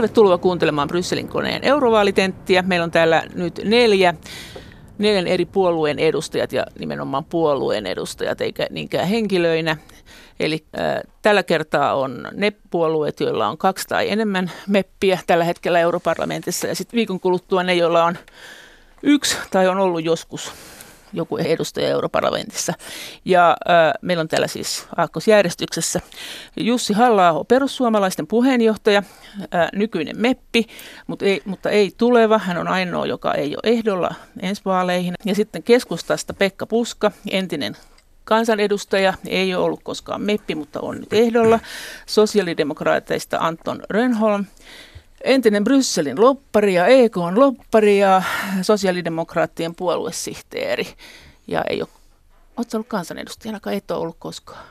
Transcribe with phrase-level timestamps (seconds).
[0.00, 2.62] Tervetuloa kuuntelemaan Brysselin koneen eurovaalitenttiä.
[2.62, 4.14] Meillä on täällä nyt neljä,
[4.98, 9.76] neljän eri puolueen edustajat ja nimenomaan puolueen edustajat, eikä niinkään henkilöinä.
[10.40, 15.80] Eli äh, tällä kertaa on ne puolueet, joilla on kaksi tai enemmän meppiä tällä hetkellä
[15.80, 18.18] europarlamentissa ja sitten viikon kuluttua ne, joilla on
[19.02, 20.52] yksi tai on ollut joskus
[21.12, 22.72] joku edustaja europarlamentissa.
[23.24, 26.00] Ja äh, meillä on täällä siis aakkosjärjestyksessä
[26.56, 29.02] Jussi halla perussuomalaisten puheenjohtaja,
[29.54, 30.66] äh, nykyinen meppi,
[31.06, 32.38] mutta ei, mutta ei tuleva.
[32.38, 35.14] Hän on ainoa, joka ei ole ehdolla ensi vaaleihin.
[35.24, 37.76] Ja sitten keskustasta Pekka Puska, entinen
[38.24, 41.60] kansanedustaja, ei ole ollut koskaan meppi, mutta on nyt ehdolla.
[42.06, 44.44] Sosiaalidemokraateista Anton Rönholm,
[45.24, 48.22] entinen Brysselin loppari ja EK on loppari ja
[48.62, 50.86] sosiaalidemokraattien puoluesihteeri.
[51.46, 51.88] Ja ei ole,
[52.56, 54.64] oletko ollut kansanedustajana, et ole ollut koskaan,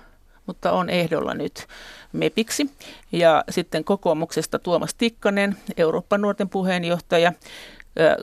[0.46, 1.68] mutta on ehdolla nyt
[2.14, 2.70] MEPiksi.
[3.12, 7.34] Ja sitten kokoomuksesta Tuomas Tikkanen, Euroopan nuorten puheenjohtaja,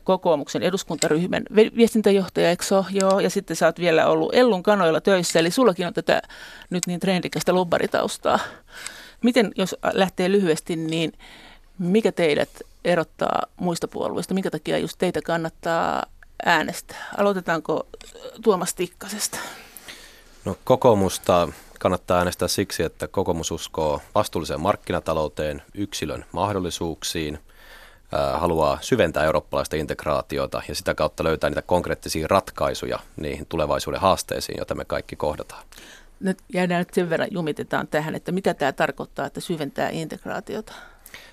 [0.05, 1.42] kokoomuksen eduskuntaryhmän
[1.77, 2.64] viestintäjohtaja, eikö?
[2.90, 6.22] Joo, ja sitten sä oot vielä ollut Ellun kanoilla töissä, eli sullakin on tätä
[6.70, 8.38] nyt niin trendikästä lobbaritaustaa.
[9.22, 11.12] Miten, jos lähtee lyhyesti, niin
[11.78, 12.48] mikä teidät
[12.84, 14.34] erottaa muista puolueista?
[14.34, 16.02] Minkä takia just teitä kannattaa
[16.44, 17.08] äänestää?
[17.16, 17.86] Aloitetaanko
[18.42, 19.38] Tuomas Tikkasesta?
[20.44, 27.38] No kokoomusta kannattaa äänestää siksi, että kokoomus uskoo vastuulliseen markkinatalouteen, yksilön mahdollisuuksiin,
[28.34, 34.74] haluaa syventää eurooppalaista integraatiota ja sitä kautta löytää niitä konkreettisia ratkaisuja niihin tulevaisuuden haasteisiin, joita
[34.74, 35.64] me kaikki kohdataan.
[36.20, 40.72] Nyt jäädään nyt sen verran, jumitetaan tähän, että mitä tämä tarkoittaa, että syventää integraatiota?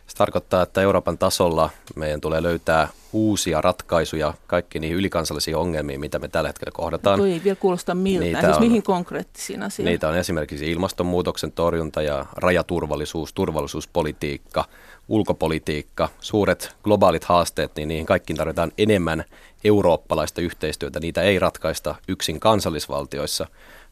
[0.07, 6.19] Se tarkoittaa, että Euroopan tasolla meidän tulee löytää uusia ratkaisuja kaikkiin niihin ylikansallisiin ongelmiin, mitä
[6.19, 7.19] me tällä hetkellä kohdataan.
[7.19, 8.25] No, ei vielä kuulosta miltä.
[8.25, 9.91] Niitä siis on, mihin konkreettisiin asioihin?
[9.91, 14.65] Niitä on esimerkiksi ilmastonmuutoksen torjunta ja rajaturvallisuus, turvallisuuspolitiikka,
[15.07, 19.23] ulkopolitiikka, suuret globaalit haasteet, niin niihin kaikkiin tarvitaan enemmän
[19.63, 20.99] eurooppalaista yhteistyötä.
[20.99, 23.47] Niitä ei ratkaista yksin kansallisvaltioissa,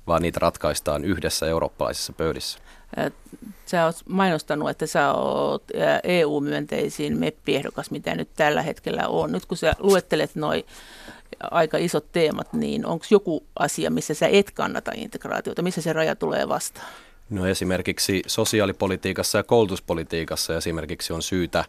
[0.08, 2.60] vaan niitä ratkaistaan yhdessä eurooppalaisissa pöydissä
[3.66, 5.64] sä oot mainostanut, että sä oot
[6.04, 9.32] EU-myönteisin meppiehdokas, mitä nyt tällä hetkellä on.
[9.32, 10.64] Nyt kun sä luettelet noin
[11.52, 16.16] aika isot teemat, niin onko joku asia, missä sä et kannata integraatiota, missä se raja
[16.16, 16.88] tulee vastaan?
[17.30, 21.66] No esimerkiksi sosiaalipolitiikassa ja koulutuspolitiikassa esimerkiksi on syytä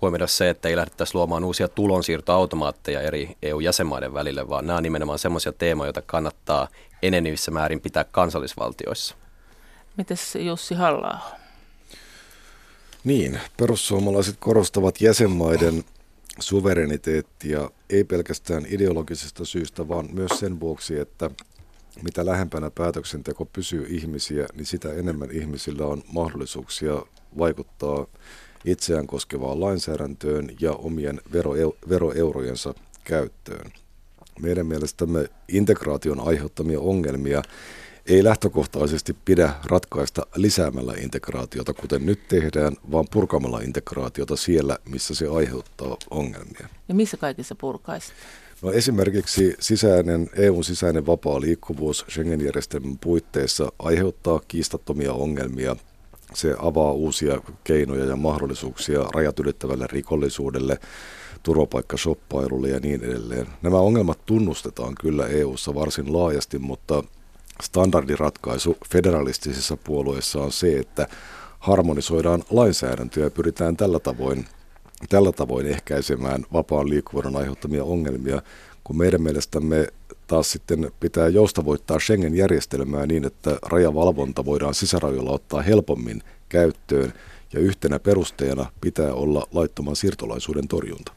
[0.00, 5.18] huomioida se, että ei lähdettäisi luomaan uusia tulonsiirtoautomaatteja eri EU-jäsenmaiden välille, vaan nämä on nimenomaan
[5.18, 6.68] sellaisia teemoja, joita kannattaa
[7.02, 9.16] enenevissä määrin pitää kansallisvaltioissa.
[9.96, 11.20] Mites Jussi halla
[13.04, 15.84] Niin, perussuomalaiset korostavat jäsenmaiden
[16.38, 21.30] suvereniteettia ei pelkästään ideologisesta syystä, vaan myös sen vuoksi, että
[22.02, 27.02] mitä lähempänä päätöksenteko pysyy ihmisiä, niin sitä enemmän ihmisillä on mahdollisuuksia
[27.38, 28.06] vaikuttaa
[28.64, 31.20] itseään koskevaan lainsäädäntöön ja omien
[31.88, 32.74] veroeurojensa
[33.04, 33.72] käyttöön.
[34.40, 37.42] Meidän mielestämme integraation aiheuttamia ongelmia
[38.08, 45.28] ei lähtökohtaisesti pidä ratkaista lisäämällä integraatiota, kuten nyt tehdään, vaan purkamalla integraatiota siellä, missä se
[45.28, 46.68] aiheuttaa ongelmia.
[46.88, 48.12] Ja missä kaikissa purkaisi?
[48.62, 55.76] No esimerkiksi sisäinen, EUn sisäinen vapaa liikkuvuus Schengen-järjestelmän puitteissa aiheuttaa kiistattomia ongelmia.
[56.34, 60.78] Se avaa uusia keinoja ja mahdollisuuksia rajat ylittävälle rikollisuudelle,
[61.42, 63.46] turvapaikkashoppailulle ja niin edelleen.
[63.62, 67.04] Nämä ongelmat tunnustetaan kyllä EUssa varsin laajasti, mutta
[67.62, 71.08] standardiratkaisu federalistisissa puolueissa on se, että
[71.58, 74.46] harmonisoidaan lainsäädäntöä ja pyritään tällä tavoin,
[75.08, 78.42] tällä tavoin ehkäisemään vapaan liikkuvuuden aiheuttamia ongelmia,
[78.84, 79.86] kun meidän mielestämme
[80.26, 87.12] taas sitten pitää joustavoittaa Schengen-järjestelmää niin, että rajavalvonta voidaan sisärajoilla ottaa helpommin käyttöön
[87.52, 91.12] ja yhtenä perusteena pitää olla laittoman siirtolaisuuden torjunta.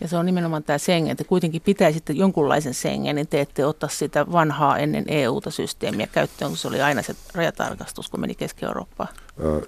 [0.00, 3.88] Ja se on nimenomaan tämä Schengen, että kuitenkin pitäisitte jonkunlaisen Schengen, niin te ette ottaa
[3.88, 9.08] sitä vanhaa ennen EU-ta systeemiä käyttöön, kun se oli aina se rajatarkastus, kun meni Keski-Eurooppaan.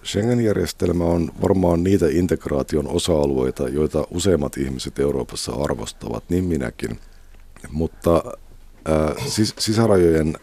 [0.05, 6.99] Schengen-järjestelmä on varmaan niitä integraation osa-alueita, joita useimmat ihmiset Euroopassa arvostavat, niin minäkin.
[7.71, 8.23] Mutta
[8.89, 10.37] äh, sis- sisärajojen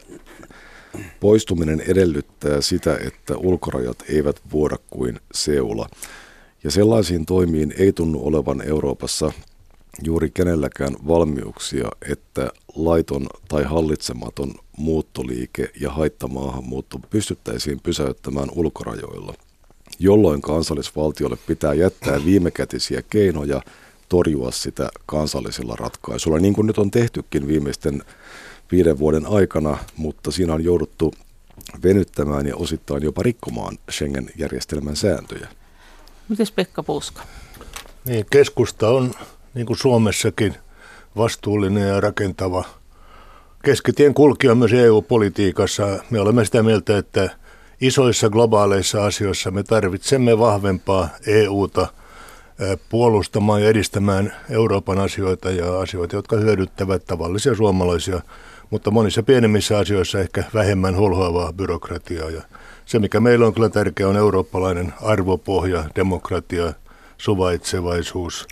[1.20, 5.90] poistuminen edellyttää sitä, että ulkorajat eivät vuoda kuin seula.
[6.64, 9.32] Ja sellaisiin toimiin ei tunnu olevan Euroopassa
[10.04, 19.34] juuri kenelläkään valmiuksia, että laiton tai hallitsematon muuttoliike ja haittamaahanmuutto pystyttäisiin pysäyttämään ulkorajoilla,
[20.00, 23.62] jolloin kansallisvaltiolle pitää jättää viimekätisiä keinoja
[24.10, 28.04] torjua sitä kansallisilla ratkaisuilla, niin kuin nyt on tehtykin viimeisten
[28.72, 31.14] viiden vuoden aikana, mutta siinä on jouduttu
[31.84, 35.48] venyttämään ja osittain jopa rikkomaan Schengen-järjestelmän sääntöjä.
[36.30, 37.22] Mites Pekka Puska?
[38.06, 39.14] Niin, keskusta on,
[39.58, 40.56] niin kuin Suomessakin,
[41.18, 42.64] vastuullinen ja rakentava
[43.64, 45.88] keskitien kulkija myös EU-politiikassa.
[46.10, 47.30] Me olemme sitä mieltä, että
[47.82, 51.88] isoissa globaaleissa asioissa me tarvitsemme vahvempaa EUta
[52.90, 58.22] puolustamaan ja edistämään Euroopan asioita ja asioita, jotka hyödyttävät tavallisia suomalaisia,
[58.70, 62.30] mutta monissa pienemmissä asioissa ehkä vähemmän holhoavaa byrokratiaa.
[62.30, 62.42] Ja
[62.86, 66.74] se, mikä meillä on kyllä tärkeä, on eurooppalainen arvopohja, demokratia,
[67.18, 68.48] suvaitsevaisuus,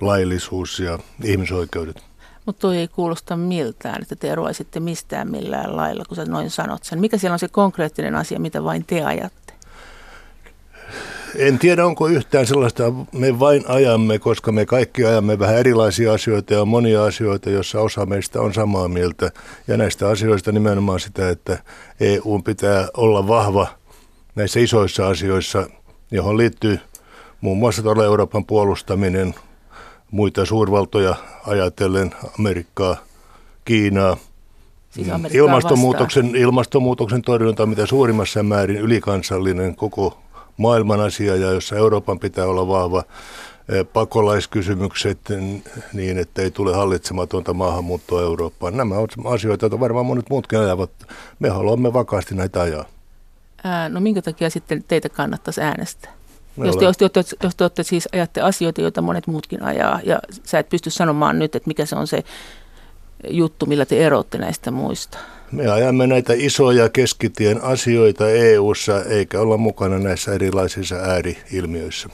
[0.00, 2.02] laillisuus ja ihmisoikeudet.
[2.46, 6.84] Mutta toi ei kuulosta miltään, että te eroaisitte mistään millään lailla, kun sä noin sanot
[6.84, 7.00] sen.
[7.00, 9.54] Mikä siellä on se konkreettinen asia, mitä vain te ajatte?
[11.36, 16.54] En tiedä, onko yhtään sellaista, me vain ajamme, koska me kaikki ajamme vähän erilaisia asioita
[16.54, 19.30] ja on monia asioita, joissa osa meistä on samaa mieltä.
[19.68, 21.58] Ja näistä asioista nimenomaan sitä, että
[22.00, 23.66] EU pitää olla vahva
[24.34, 25.66] näissä isoissa asioissa,
[26.10, 26.78] johon liittyy
[27.40, 29.34] muun muassa tuolla Euroopan puolustaminen,
[30.10, 31.14] muita suurvaltoja
[31.46, 32.96] ajatellen, Amerikkaa,
[33.64, 34.16] Kiinaa,
[34.90, 35.08] Siis.
[35.08, 40.18] Amerikkaa ilmastonmuutoksen, ilmastonmuutoksen torjunta on mitä suurimmassa määrin ylikansallinen koko
[40.56, 43.02] maailman asia ja jossa Euroopan pitää olla vahva
[43.68, 45.18] eh, pakolaiskysymykset
[45.92, 48.76] niin, että ei tule hallitsematonta maahanmuuttoa Eurooppaan.
[48.76, 50.90] Nämä ovat asioita, joita varmaan monet muutkin ajavat.
[51.38, 52.84] Me haluamme vakaasti näitä ajaa.
[53.64, 56.19] Ää, no minkä takia sitten teitä kannattaisi äänestää?
[56.64, 60.00] Jos te, jos, te, jos, jos te olette siis ajatte asioita, joita monet muutkin ajaa,
[60.04, 62.24] ja sä et pysty sanomaan nyt, että mikä se on se
[63.30, 65.18] juttu, millä te erotte näistä muista.
[65.52, 72.08] Me ajamme näitä isoja keskitien asioita EU-ssa, eikä olla mukana näissä erilaisissa ääriilmiöissä.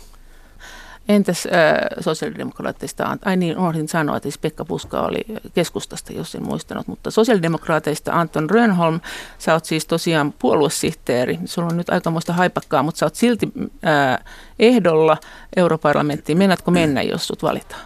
[1.09, 1.53] Entäs äh,
[2.01, 5.21] sosiaalidemokraateista, ai niin, unohdin sanoa, että siis Pekka Puska oli
[5.55, 9.01] keskustasta, jos en muistanut, mutta sosiaalidemokraateista Anton Rönholm,
[9.39, 13.53] sä oot siis tosiaan puoluesihteeri, sulla on nyt aikamoista haipakkaa, mutta sä oot silti
[13.87, 14.25] äh,
[14.59, 15.17] ehdolla
[15.57, 16.39] europarlamenttiin.
[16.39, 17.83] Meinaatko mennä, jos sut valitaan?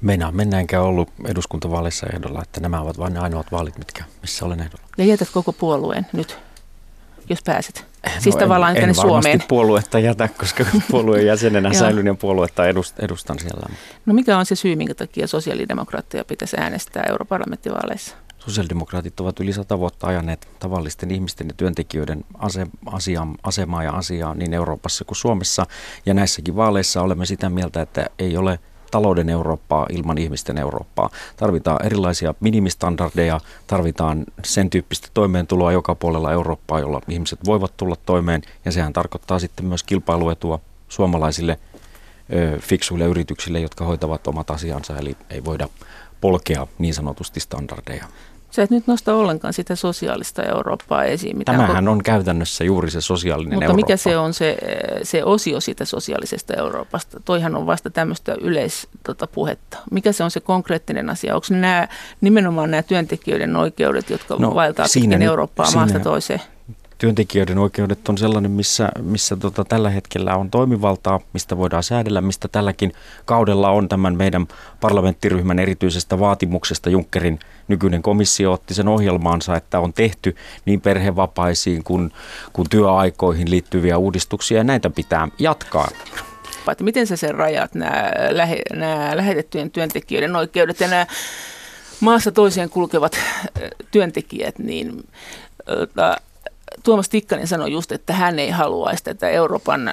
[0.00, 4.44] Meinaan mennä enkä ollut eduskuntavaaleissa ehdolla, että nämä ovat vain ne ainoat vaalit, mitkä, missä
[4.44, 4.84] olen ehdolla.
[4.98, 6.38] Ja jätät koko puolueen nyt,
[7.30, 7.86] jos pääset.
[8.18, 9.42] Siis no tavallaan en, en Suomeen.
[9.48, 12.62] puoluetta jätä, koska puolueen jäsenenä säilyn ja puoluetta
[12.98, 13.68] edustan siellä.
[14.06, 18.16] No mikä on se syy, minkä takia sosiaalidemokraatteja pitäisi äänestää europarlamenttivaaleissa?
[18.38, 24.34] Sosiaalidemokraatit ovat yli sata vuotta ajaneet tavallisten ihmisten ja työntekijöiden ase, asia, asemaa ja asiaa
[24.34, 25.66] niin Euroopassa kuin Suomessa.
[26.06, 28.58] Ja näissäkin vaaleissa olemme sitä mieltä, että ei ole
[28.90, 31.10] talouden Eurooppaa ilman ihmisten Eurooppaa.
[31.36, 38.42] Tarvitaan erilaisia minimistandardeja, tarvitaan sen tyyppistä toimeentuloa joka puolella Eurooppaa, jolla ihmiset voivat tulla toimeen.
[38.64, 41.58] Ja sehän tarkoittaa sitten myös kilpailuetua suomalaisille
[42.32, 45.68] ö, fiksuille yrityksille, jotka hoitavat omat asiansa, eli ei voida
[46.20, 48.04] polkea niin sanotusti standardeja.
[48.50, 51.38] Sä et nyt nosta ollenkaan sitä sosiaalista Eurooppaa esiin.
[51.38, 53.86] Mitä Tämähän on käytännössä juuri se sosiaalinen Mutta Eurooppa.
[53.86, 54.56] mikä se on se,
[55.02, 57.20] se osio siitä sosiaalisesta Euroopasta?
[57.24, 59.76] Toihan on vasta tämmöistä yleispuhetta.
[59.76, 61.34] Tota, mikä se on se konkreettinen asia?
[61.34, 61.88] Onko nämä
[62.20, 66.40] nimenomaan nämä työntekijöiden oikeudet, jotka no, vaeltaa pitkin Eurooppaa siinä, maasta toiseen?
[67.00, 72.48] työntekijöiden oikeudet on sellainen, missä, missä tota, tällä hetkellä on toimivaltaa, mistä voidaan säädellä, mistä
[72.48, 72.92] tälläkin
[73.24, 74.46] kaudella on tämän meidän
[74.80, 76.90] parlamenttiryhmän erityisestä vaatimuksesta.
[76.90, 77.38] Junckerin
[77.70, 82.12] nykyinen komissio otti sen ohjelmaansa, että on tehty niin perhevapaisiin kuin,
[82.52, 85.88] kuin työaikoihin liittyviä uudistuksia ja näitä pitää jatkaa.
[86.72, 91.06] Että miten sä sen rajat, nämä, lähe, nämä lähetettyjen työntekijöiden oikeudet ja nämä
[92.00, 93.16] maassa toiseen kulkevat
[93.90, 95.04] työntekijät, niin
[96.82, 99.90] Tuomas Tikkanen sanoi just, että hän ei haluaisi tätä Euroopan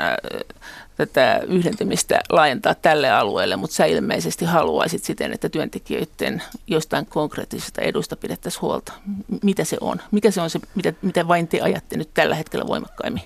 [0.97, 8.15] tätä yhdentymistä laajentaa tälle alueelle, mutta sä ilmeisesti haluaisit siten, että työntekijöiden jostain konkreettisesta edusta
[8.15, 8.93] pidettäisiin huolta.
[9.43, 10.01] Mitä se on?
[10.11, 13.23] Mikä se on se, mitä, mitä vain te ajatte nyt tällä hetkellä voimakkaimmin?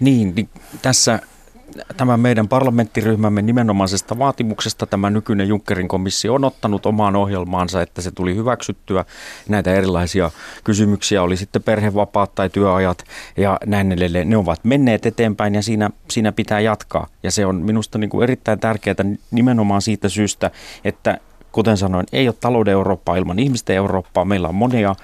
[0.00, 0.48] Niin, niin
[0.82, 1.18] tässä
[1.96, 8.10] tämän meidän parlamenttiryhmämme nimenomaisesta vaatimuksesta tämä nykyinen Junckerin komissio on ottanut omaan ohjelmaansa, että se
[8.10, 9.04] tuli hyväksyttyä.
[9.48, 10.30] Näitä erilaisia
[10.64, 13.04] kysymyksiä oli sitten perhevapaat tai työajat
[13.36, 14.30] ja näin edelleen.
[14.30, 17.06] Ne ovat menneet eteenpäin ja siinä, siinä pitää jatkaa.
[17.22, 18.96] Ja se on minusta niin kuin erittäin tärkeää
[19.30, 20.50] nimenomaan siitä syystä,
[20.84, 21.18] että
[21.52, 24.24] kuten sanoin, ei ole talouden Eurooppaa ilman ihmisten Eurooppaa.
[24.24, 24.94] Meillä on monia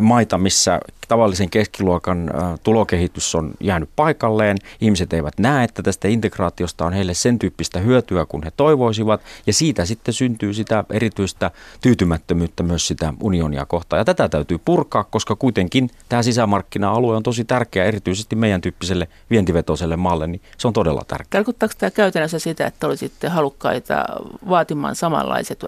[0.00, 2.30] maita, missä tavallisen keskiluokan
[2.62, 4.56] tulokehitys on jäänyt paikalleen.
[4.80, 9.20] Ihmiset eivät näe, että tästä integraatiosta on heille sen tyyppistä hyötyä, kun he toivoisivat.
[9.46, 11.50] Ja siitä sitten syntyy sitä erityistä
[11.80, 14.00] tyytymättömyyttä myös sitä unionia kohtaan.
[14.00, 19.96] Ja tätä täytyy purkaa, koska kuitenkin tämä sisämarkkina-alue on tosi tärkeä erityisesti meidän tyyppiselle vientivetoiselle
[19.96, 21.30] maalle, niin se on todella tärkeää.
[21.30, 24.04] Tarkoittaako tämä käytännössä sitä, että olisitte halukkaita
[24.48, 25.64] vaatimaan samanlaiset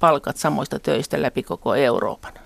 [0.00, 2.43] palkat samoista töistä läpi koko Euroopan?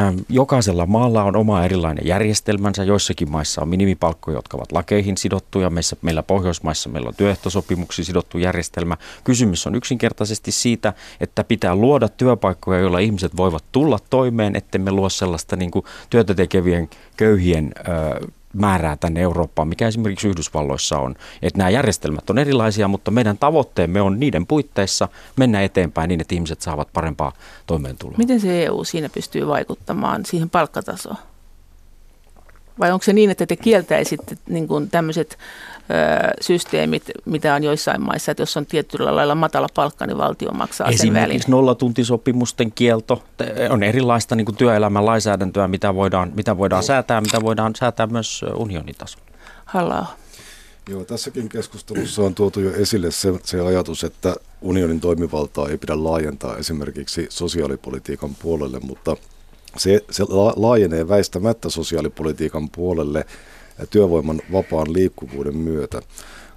[0.00, 2.84] Ähm, jokaisella maalla on oma erilainen järjestelmänsä.
[2.84, 5.70] Joissakin maissa on minimipalkkoja, jotka ovat lakeihin sidottuja.
[5.70, 8.96] Meissä, meillä Pohjoismaissa meillä on työehtosopimuksiin sidottu järjestelmä.
[9.24, 15.08] Kysymys on yksinkertaisesti siitä, että pitää luoda työpaikkoja, joilla ihmiset voivat tulla toimeen, ettemme luo
[15.08, 21.14] sellaista niin kuin työtä tekevien köyhien ö, määrää tänne Eurooppaan, mikä esimerkiksi Yhdysvalloissa on.
[21.42, 26.34] Että nämä järjestelmät on erilaisia, mutta meidän tavoitteemme on niiden puitteissa mennä eteenpäin niin, että
[26.34, 27.32] ihmiset saavat parempaa
[27.66, 28.18] toimeentuloa.
[28.18, 31.16] Miten se EU siinä pystyy vaikuttamaan siihen palkkatasoon?
[32.78, 35.38] Vai onko se niin, että te kieltäisitte niin kuin tämmöiset
[36.40, 40.88] systeemit, mitä on joissain maissa, että jos on tietyllä lailla matala palkka, niin valtio maksaa
[40.88, 41.40] Esimerkiksi sen välin.
[41.48, 43.22] nollatuntisopimusten kielto
[43.70, 48.44] on erilaista niin kuin työelämän lainsäädäntöä, mitä voidaan, mitä voidaan säätää, mitä voidaan säätää myös
[48.56, 49.26] unionitasolla.
[49.64, 50.06] halla
[50.88, 56.04] Joo, tässäkin keskustelussa on tuotu jo esille se, se ajatus, että unionin toimivaltaa ei pidä
[56.04, 59.16] laajentaa esimerkiksi sosiaalipolitiikan puolelle, mutta
[59.76, 60.24] se, se
[60.56, 63.26] laajenee väistämättä sosiaalipolitiikan puolelle
[63.90, 66.02] työvoiman vapaan liikkuvuuden myötä,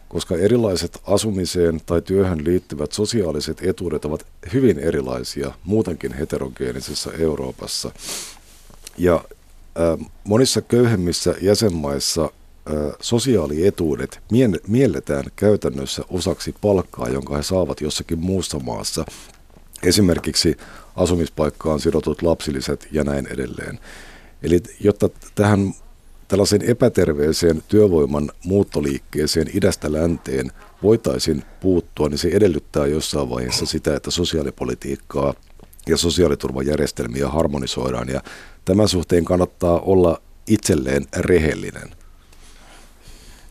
[0.09, 7.91] koska erilaiset asumiseen tai työhön liittyvät sosiaaliset etuudet ovat hyvin erilaisia muutenkin heterogeenisessä Euroopassa.
[8.97, 12.29] Ja äh, monissa köyhemmissä jäsenmaissa
[13.01, 14.19] sosiaalietuudet
[14.67, 19.05] mielletään käytännössä osaksi palkkaa, jonka he saavat jossakin muussa maassa,
[19.83, 20.57] esimerkiksi
[20.95, 23.79] asumispaikkaan sidotut lapsilliset ja näin edelleen.
[24.43, 25.73] Eli jotta tähän
[26.27, 30.51] tällaiseen epäterveeseen työvoiman muuttoliikkeeseen idästä länteen
[30.83, 35.33] voitaisiin puuttua, niin se edellyttää jossain vaiheessa sitä, että sosiaalipolitiikkaa
[35.87, 38.09] ja sosiaaliturvajärjestelmiä harmonisoidaan.
[38.09, 38.21] Ja
[38.65, 41.96] tämän suhteen kannattaa olla itselleen rehellinen.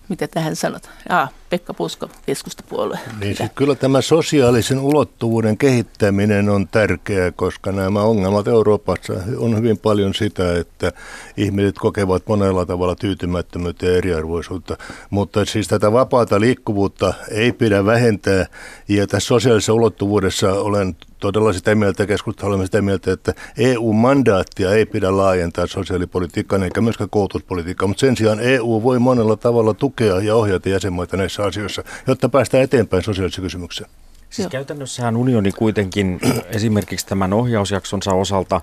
[0.09, 0.91] Mitä tähän sanot?
[1.09, 2.99] Aa, Pekka Pusko, keskustapuolue.
[3.21, 9.79] Niin sit kyllä tämä sosiaalisen ulottuvuuden kehittäminen on tärkeää, koska nämä ongelmat Euroopassa on hyvin
[9.79, 10.93] paljon sitä, että
[11.37, 14.77] ihmiset kokevat monella tavalla tyytymättömyyttä ja eriarvoisuutta.
[15.11, 18.47] Mutta siis tätä vapaata liikkuvuutta ei pidä vähentää
[18.89, 20.97] ja tässä sosiaalisessa ulottuvuudessa olen
[21.33, 27.11] todella sitä mieltä, keskusta olemme sitä mieltä, että EU-mandaattia ei pidä laajentaa sosiaalipolitiikkaan eikä myöskään
[27.11, 32.29] koulutuspolitiikkaan, mutta sen sijaan EU voi monella tavalla tukea ja ohjata jäsenmaita näissä asioissa, jotta
[32.29, 33.89] päästään eteenpäin sosiaalisissa kysymyksissä.
[34.31, 34.51] Siis Joo.
[34.51, 36.21] käytännössähän unioni kuitenkin
[36.57, 38.61] esimerkiksi tämän ohjausjaksonsa osalta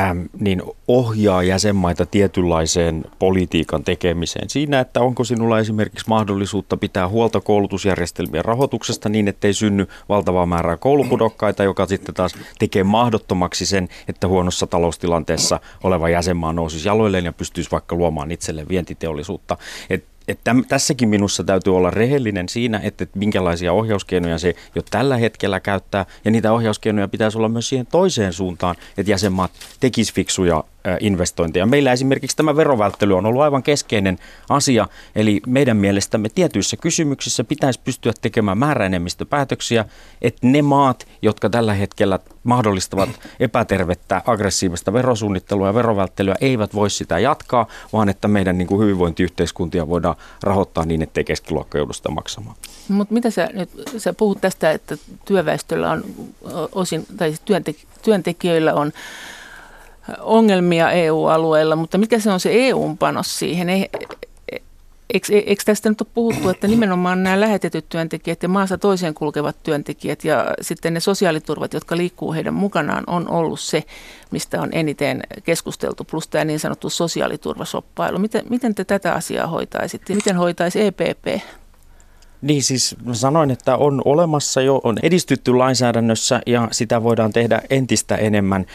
[0.00, 4.50] äm, niin ohjaa jäsenmaita tietynlaiseen politiikan tekemiseen.
[4.50, 10.76] Siinä, että onko sinulla esimerkiksi mahdollisuutta pitää huolta koulutusjärjestelmien rahoituksesta niin, ettei synny valtavaa määrää
[10.76, 17.32] koulupudokkaita, joka sitten taas tekee mahdottomaksi sen, että huonossa taloustilanteessa oleva jäsenmaa nousisi jaloilleen ja
[17.32, 19.56] pystyisi vaikka luomaan itselleen vientiteollisuutta.
[19.90, 25.60] Et että tässäkin minussa täytyy olla rehellinen siinä, että minkälaisia ohjauskeinoja se jo tällä hetkellä
[25.60, 30.64] käyttää, ja niitä ohjauskeinoja pitäisi olla myös siihen toiseen suuntaan, että jäsenmaat tekisivät fiksuja
[31.00, 31.66] investointeja.
[31.66, 34.18] Meillä esimerkiksi tämä verovälttely on ollut aivan keskeinen
[34.48, 39.84] asia, eli meidän mielestämme tietyissä kysymyksissä pitäisi pystyä tekemään määräenemmistöpäätöksiä,
[40.22, 43.08] että ne maat, jotka tällä hetkellä mahdollistavat
[43.40, 49.88] epätervettä aggressiivista verosuunnittelua ja verovälttelyä, eivät voi sitä jatkaa, vaan että meidän niin kuin hyvinvointiyhteiskuntia
[49.88, 52.56] voidaan rahoittaa niin, ettei keskiluokka joudu sitä maksamaan.
[52.88, 56.04] Mutta mitä sä nyt, sä puhut tästä, että työväestöllä on
[56.72, 57.34] osin, tai
[58.02, 58.92] työntekijöillä on
[60.20, 63.68] ongelmia EU-alueella, mutta mikä se on se EUn panos siihen?
[63.68, 63.88] Ei,
[65.14, 70.24] Eikö, tästä nyt ole puhuttu, että nimenomaan nämä lähetetyt työntekijät ja maassa toiseen kulkevat työntekijät
[70.24, 73.84] ja sitten ne sosiaaliturvat, jotka liikkuu heidän mukanaan, on ollut se,
[74.30, 78.18] mistä on eniten keskusteltu, plus tämä niin sanottu sosiaaliturvasoppailu.
[78.18, 80.14] Miten, miten te tätä asiaa hoitaisitte?
[80.14, 81.42] Miten hoitaisi EPP?
[82.42, 88.16] Niin siis sanoin, että on olemassa jo, on edistytty lainsäädännössä ja sitä voidaan tehdä entistä
[88.16, 88.66] enemmän.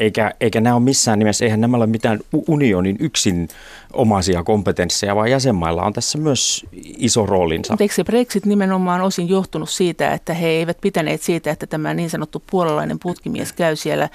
[0.00, 3.48] Eikä, eikä nämä ole missään nimessä, eihän nämä ole mitään unionin yksin
[3.92, 7.72] omaisia kompetensseja, vaan jäsenmailla on tässä myös iso roolinsa.
[7.72, 11.94] Mutta eikö se Brexit nimenomaan osin johtunut siitä, että he eivät pitäneet siitä, että tämä
[11.94, 14.08] niin sanottu puolalainen putkimies käy siellä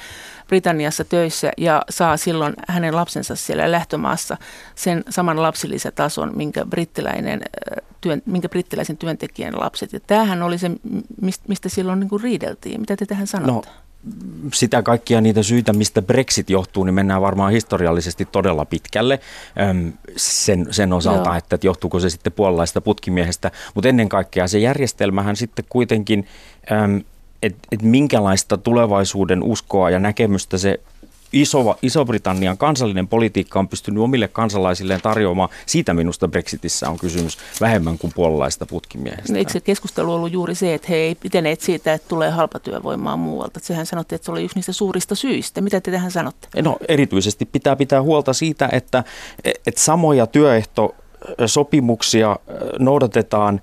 [0.47, 4.37] Britanniassa töissä ja saa silloin hänen lapsensa siellä lähtömaassa
[4.75, 7.41] sen saman lapsilisätason, minkä, brittiläinen,
[8.01, 9.93] työn, minkä brittiläisen työntekijän lapset.
[9.93, 10.71] Ja tämähän oli se,
[11.47, 12.79] mistä silloin niin kuin riideltiin.
[12.79, 13.69] Mitä te tähän sanotte?
[13.69, 13.75] No
[14.53, 19.19] sitä kaikkia niitä syitä, mistä Brexit johtuu, niin mennään varmaan historiallisesti todella pitkälle
[20.15, 21.37] sen, sen osalta, Joo.
[21.37, 23.51] että johtuuko se sitten puolalaista putkimiehestä.
[23.73, 26.27] Mutta ennen kaikkea se järjestelmähän sitten kuitenkin,
[27.43, 30.79] että et minkälaista tulevaisuuden uskoa ja näkemystä se
[31.33, 37.97] Iso, Iso-Britannian kansallinen politiikka on pystynyt omille kansalaisilleen tarjoamaan, siitä minusta Brexitissä on kysymys vähemmän
[37.97, 39.37] kuin puolalaista putkimiehestä.
[39.37, 43.57] Eikö se keskustelu ollut juuri se, että he ei pitäneet siitä, että tulee halpatyövoimaa muualta?
[43.57, 45.61] Että sehän sanottiin, että se oli yksi niistä suurista syistä.
[45.61, 46.47] Mitä te tähän sanotte?
[46.61, 49.03] No erityisesti pitää pitää huolta siitä, että,
[49.43, 52.35] että samoja työehtosopimuksia
[52.79, 53.61] noudatetaan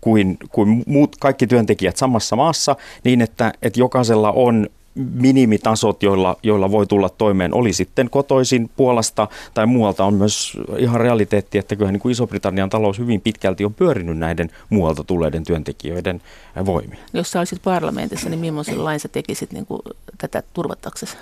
[0.00, 6.70] kuin, kuin muut kaikki työntekijät samassa maassa niin, että, että jokaisella on minimitasot, joilla, joilla
[6.70, 11.92] voi tulla toimeen, oli sitten kotoisin Puolasta tai muualta, on myös ihan realiteetti, että kyllä
[11.92, 16.22] niin kuin Iso-Britannian talous hyvin pitkälti on pyörinyt näiden muualta tulleiden työntekijöiden
[16.66, 16.98] voimia.
[17.12, 19.82] Jos sä olisit parlamentissa, niin millaisen lain sä tekisit niin kuin
[20.18, 21.16] tätä turvattaksesi?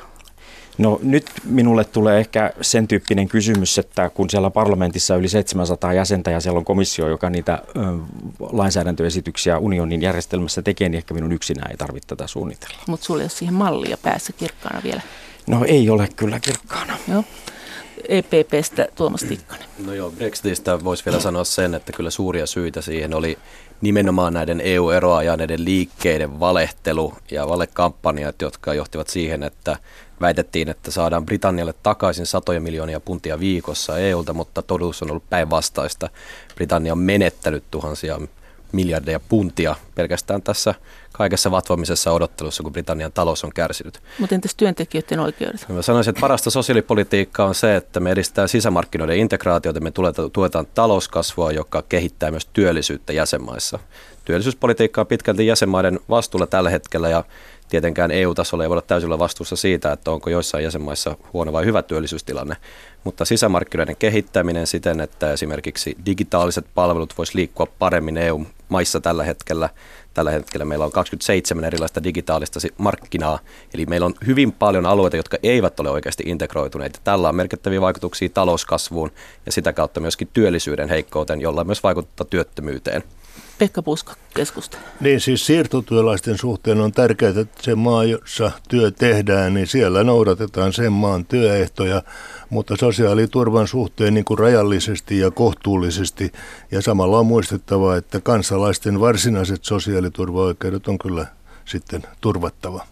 [0.78, 6.30] No nyt minulle tulee ehkä sen tyyppinen kysymys, että kun siellä parlamentissa yli 700 jäsentä
[6.30, 7.80] ja siellä on komissio, joka niitä ö,
[8.40, 12.76] lainsäädäntöesityksiä unionin järjestelmässä tekee, niin ehkä minun yksinään ei tarvitse tätä suunnitella.
[12.88, 15.00] Mutta sulla ei ole siihen mallia päässä kirkkaana vielä.
[15.46, 16.98] No ei ole kyllä kirkkaana.
[17.08, 17.24] Joo.
[18.08, 19.66] EPPstä Tuomas Tikkanen.
[19.86, 23.38] No joo, Brexitistä voisi vielä sanoa sen, että kyllä suuria syitä siihen oli
[23.80, 29.76] nimenomaan näiden EU-eroajaneiden liikkeiden valehtelu ja valekampanjat, jotka johtivat siihen, että
[30.20, 36.08] väitettiin, että saadaan Britannialle takaisin satoja miljoonia puntia viikossa EUlta, mutta todellisuus on ollut päinvastaista.
[36.54, 38.20] Britannia on menettänyt tuhansia
[38.72, 40.74] miljardeja puntia pelkästään tässä
[41.12, 44.00] kaikessa vatvomisessa odottelussa, kun Britannian talous on kärsinyt.
[44.18, 45.66] Mutta entäs työntekijöiden oikeudet?
[45.68, 49.92] Mä sanoisin, että parasta sosiaalipolitiikkaa on se, että me edistetään sisämarkkinoiden integraatiota, me
[50.32, 53.78] tuetaan talouskasvua, joka kehittää myös työllisyyttä jäsenmaissa.
[54.24, 57.24] Työllisyyspolitiikka on pitkälti jäsenmaiden vastuulla tällä hetkellä ja
[57.68, 62.56] Tietenkään EU-tasolla ei täysin olla vastuussa siitä, että onko joissain jäsenmaissa huono vai hyvä työllisyystilanne,
[63.04, 69.68] mutta sisämarkkinoiden kehittäminen siten, että esimerkiksi digitaaliset palvelut voisi liikkua paremmin EU-maissa tällä hetkellä.
[70.14, 73.38] Tällä hetkellä meillä on 27 erilaista digitaalista markkinaa,
[73.74, 77.00] eli meillä on hyvin paljon alueita, jotka eivät ole oikeasti integroituneita.
[77.04, 79.12] Tällä on merkittäviä vaikutuksia talouskasvuun
[79.46, 83.02] ja sitä kautta myöskin työllisyyden heikkouteen, jolla myös vaikuttaa työttömyyteen.
[83.58, 84.78] Pekka Puska, keskusta.
[85.00, 90.72] Niin siis siirtotyöläisten suhteen on tärkeää, että se maa, jossa työ tehdään, niin siellä noudatetaan
[90.72, 92.02] sen maan työehtoja,
[92.50, 96.32] mutta sosiaaliturvan suhteen niin kuin rajallisesti ja kohtuullisesti.
[96.70, 101.26] Ja samalla on muistettava, että kansalaisten varsinaiset sosiaaliturvaoikeudet on kyllä
[101.64, 102.86] sitten turvattava.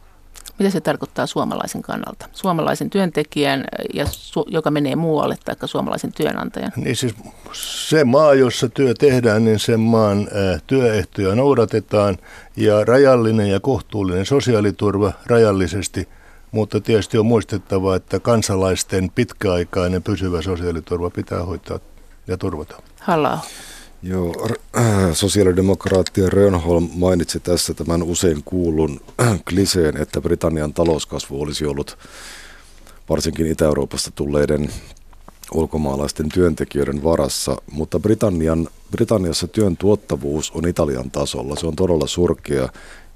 [0.58, 2.28] Mitä se tarkoittaa suomalaisen kannalta?
[2.32, 3.64] Suomalaisen työntekijän,
[3.94, 6.72] ja su- joka menee muualle, tai suomalaisen työnantajan?
[6.76, 7.14] Niin siis
[7.52, 10.18] se maa, jossa työ tehdään, niin sen maan
[10.54, 12.16] ä, työehtoja noudatetaan,
[12.56, 16.08] ja rajallinen ja kohtuullinen sosiaaliturva rajallisesti,
[16.52, 21.78] mutta tietysti on muistettava, että kansalaisten pitkäaikainen pysyvä sosiaaliturva pitää hoitaa
[22.26, 22.82] ja turvata.
[23.00, 23.38] halla
[24.02, 31.66] Joo, äh, sosiaalidemokraattien Rönholm mainitsi tässä tämän usein kuulun äh, kliseen, että Britannian talouskasvu olisi
[31.66, 31.98] ollut
[33.08, 34.68] varsinkin Itä-Euroopasta tulleiden
[35.52, 41.56] ulkomaalaisten työntekijöiden varassa, mutta Britannian, Britanniassa työn tuottavuus on Italian tasolla.
[41.56, 42.68] Se on todella surkea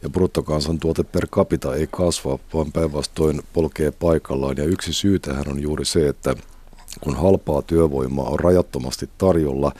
[0.02, 4.56] ja bruttokansantuote per capita ei kasva, vaan päinvastoin polkee paikallaan.
[4.56, 6.34] Ja yksi syy tähän on juuri se, että
[7.00, 9.72] kun halpaa työvoimaa on rajattomasti tarjolla,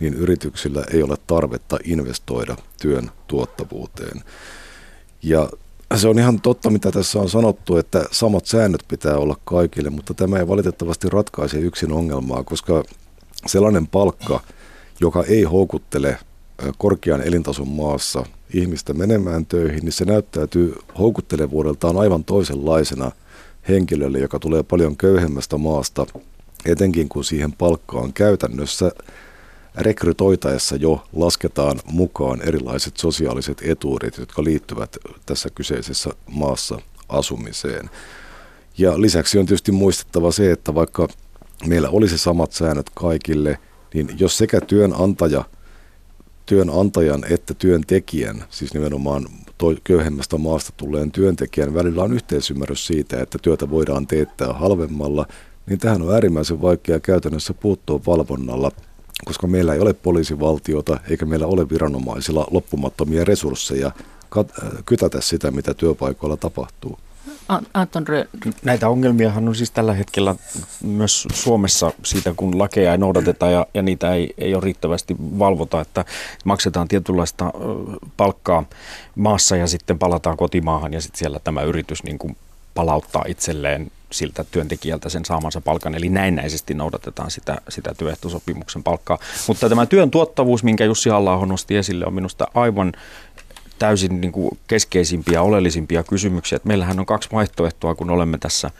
[0.00, 4.22] niin yrityksillä ei ole tarvetta investoida työn tuottavuuteen.
[5.22, 5.48] Ja
[5.96, 10.14] se on ihan totta, mitä tässä on sanottu, että samat säännöt pitää olla kaikille, mutta
[10.14, 12.84] tämä ei valitettavasti ratkaise yksin ongelmaa, koska
[13.46, 14.40] sellainen palkka,
[15.00, 16.18] joka ei houkuttele
[16.78, 23.12] korkean elintason maassa ihmistä menemään töihin, niin se näyttäytyy houkuttelevuudeltaan aivan toisenlaisena
[23.68, 26.06] henkilölle, joka tulee paljon köyhemmästä maasta,
[26.66, 28.92] etenkin kun siihen palkkaan käytännössä
[29.74, 36.78] rekrytoitaessa jo lasketaan mukaan erilaiset sosiaaliset etuudet, jotka liittyvät tässä kyseisessä maassa
[37.08, 37.90] asumiseen.
[38.78, 41.08] Ja lisäksi on tietysti muistettava se, että vaikka
[41.66, 43.58] meillä olisi samat säännöt kaikille,
[43.94, 45.44] niin jos sekä työnantaja,
[46.46, 49.26] työnantajan että työntekijän, siis nimenomaan
[49.84, 55.26] köyhemmästä maasta tulleen työntekijän välillä on yhteisymmärrys siitä, että työtä voidaan teettää halvemmalla,
[55.66, 58.70] niin tähän on äärimmäisen vaikea käytännössä puuttua valvonnalla–
[59.24, 63.90] koska meillä ei ole poliisivaltiota eikä meillä ole viranomaisilla loppumattomia resursseja
[64.36, 66.98] kat- äh, kytätä sitä, mitä työpaikoilla tapahtuu.
[67.74, 68.04] Anton
[68.64, 70.34] Näitä ongelmiahan on siis tällä hetkellä
[70.82, 75.80] myös Suomessa siitä, kun lakeja ei noudateta ja, ja niitä ei, ei ole riittävästi valvota,
[75.80, 76.04] että
[76.44, 77.52] maksetaan tietynlaista
[78.16, 78.64] palkkaa
[79.14, 82.36] maassa ja sitten palataan kotimaahan ja sitten siellä tämä yritys niin kuin
[82.74, 89.18] palauttaa itselleen siltä työntekijältä sen saamansa palkan, eli näennäisesti noudatetaan sitä, sitä työehtosopimuksen palkkaa.
[89.48, 92.92] Mutta tämä työn tuottavuus, minkä Jussi halla nosti esille, on minusta aivan
[93.78, 96.56] täysin niin kuin keskeisimpiä, oleellisimpia kysymyksiä.
[96.56, 98.70] Että meillähän on kaksi vaihtoehtoa, kun olemme tässä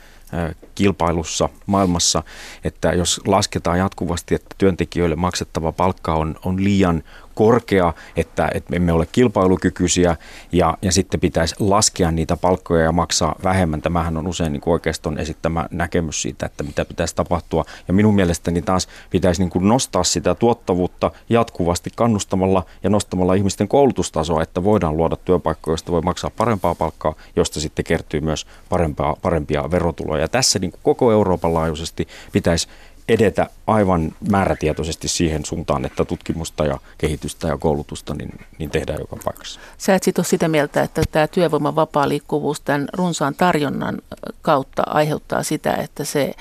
[0.75, 2.23] kilpailussa maailmassa,
[2.63, 7.03] että jos lasketaan jatkuvasti, että työntekijöille maksettava palkka on, on liian
[7.41, 10.15] korkea, että, että emme ole kilpailukykyisiä
[10.51, 13.81] ja, ja sitten pitäisi laskea niitä palkkoja ja maksaa vähemmän.
[13.81, 17.65] Tämähän on usein niin oikeastaan esittämä näkemys siitä, että mitä pitäisi tapahtua.
[17.87, 23.67] Ja minun mielestäni taas pitäisi niin kuin nostaa sitä tuottavuutta jatkuvasti kannustamalla ja nostamalla ihmisten
[23.67, 29.15] koulutustasoa, että voidaan luoda työpaikkoja, joista voi maksaa parempaa palkkaa, josta sitten kertyy myös parempaa,
[29.21, 30.21] parempia verotuloja.
[30.21, 32.67] Ja tässä niin kuin koko Euroopan laajuisesti pitäisi
[33.09, 39.17] edetä aivan määrätietoisesti siihen suuntaan, että tutkimusta ja kehitystä ja koulutusta niin, niin tehdään joka
[39.25, 39.59] paikassa.
[39.77, 44.01] Sä et sit sitä mieltä, että tämä työvoiman vapaa liikkuvuus tämän runsaan tarjonnan
[44.41, 46.33] kautta aiheuttaa sitä, että se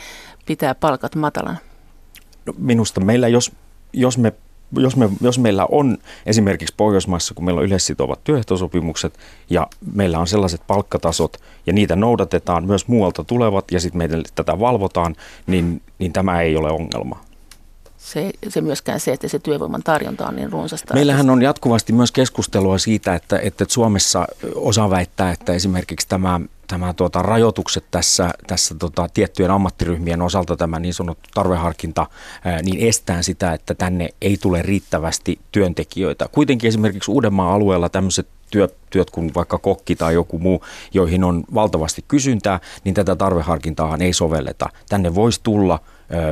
[0.46, 1.58] pitää palkat matalan?
[2.46, 3.52] No minusta meillä, jos,
[3.92, 4.32] jos me
[4.76, 9.18] jos, me, jos meillä on esimerkiksi Pohjoismaissa, kun meillä on yleissitovat työehtosopimukset
[9.50, 14.58] ja meillä on sellaiset palkkatasot ja niitä noudatetaan, myös muualta tulevat ja sitten meidän tätä
[14.58, 17.20] valvotaan, niin, niin tämä ei ole ongelma.
[17.98, 20.94] Se, se myöskään se, että se työvoiman tarjonta on niin runsasta.
[20.94, 26.92] Meillähän on jatkuvasti myös keskustelua siitä, että, että Suomessa osa väittää, että esimerkiksi tämä tämä
[26.92, 32.06] tuota, rajoitukset tässä, tässä tota, tiettyjen ammattiryhmien osalta, tämä niin sanottu tarveharkinta,
[32.44, 36.28] ää, niin estää sitä, että tänne ei tule riittävästi työntekijöitä.
[36.32, 41.44] Kuitenkin esimerkiksi Uudenmaan alueella tämmöiset työ, työt kuin vaikka kokki tai joku muu, joihin on
[41.54, 44.68] valtavasti kysyntää, niin tätä tarveharkintaa ei sovelleta.
[44.88, 45.78] Tänne voisi tulla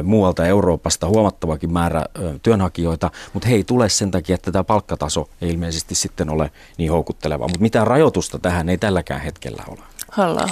[0.02, 2.04] muualta Euroopasta huomattavakin määrä
[2.42, 6.90] työnhakijoita, mutta he ei tule sen takia, että tämä palkkataso ei ilmeisesti sitten ole niin
[6.90, 7.44] houkutteleva.
[7.44, 10.48] Mutta mitään rajoitusta tähän ei tälläkään hetkellä ole halla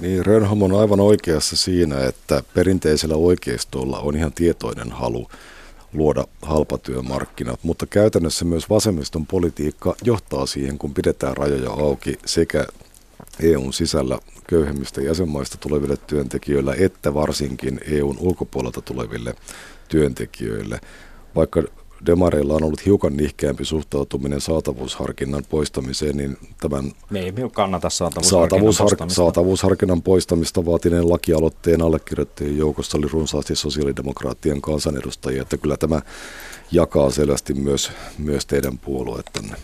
[0.00, 5.28] Niin, Rönholm on aivan oikeassa siinä, että perinteisellä oikeistolla on ihan tietoinen halu
[5.92, 12.66] luoda halpatyömarkkinat, mutta käytännössä myös vasemmiston politiikka johtaa siihen, kun pidetään rajoja auki sekä
[13.40, 19.34] EUn sisällä köyhemmistä jäsenmaista tuleville työntekijöille, että varsinkin EUn ulkopuolelta tuleville
[19.88, 20.80] työntekijöille.
[21.34, 21.62] Vaikka
[22.06, 29.14] demareilla on ollut hiukan nihkeämpi suhtautuminen saatavuusharkinnan poistamiseen, niin tämän Me ei kannata saatavuusharkinnan, saatavuushar-
[29.14, 36.02] saatavuusharkinnan poistamista vaatineen lakialoitteen allekirjoittajien joukossa oli runsaasti sosiaalidemokraattien kansanedustajia, että kyllä tämä
[36.72, 39.56] jakaa selvästi myös, myös teidän puolueettanne.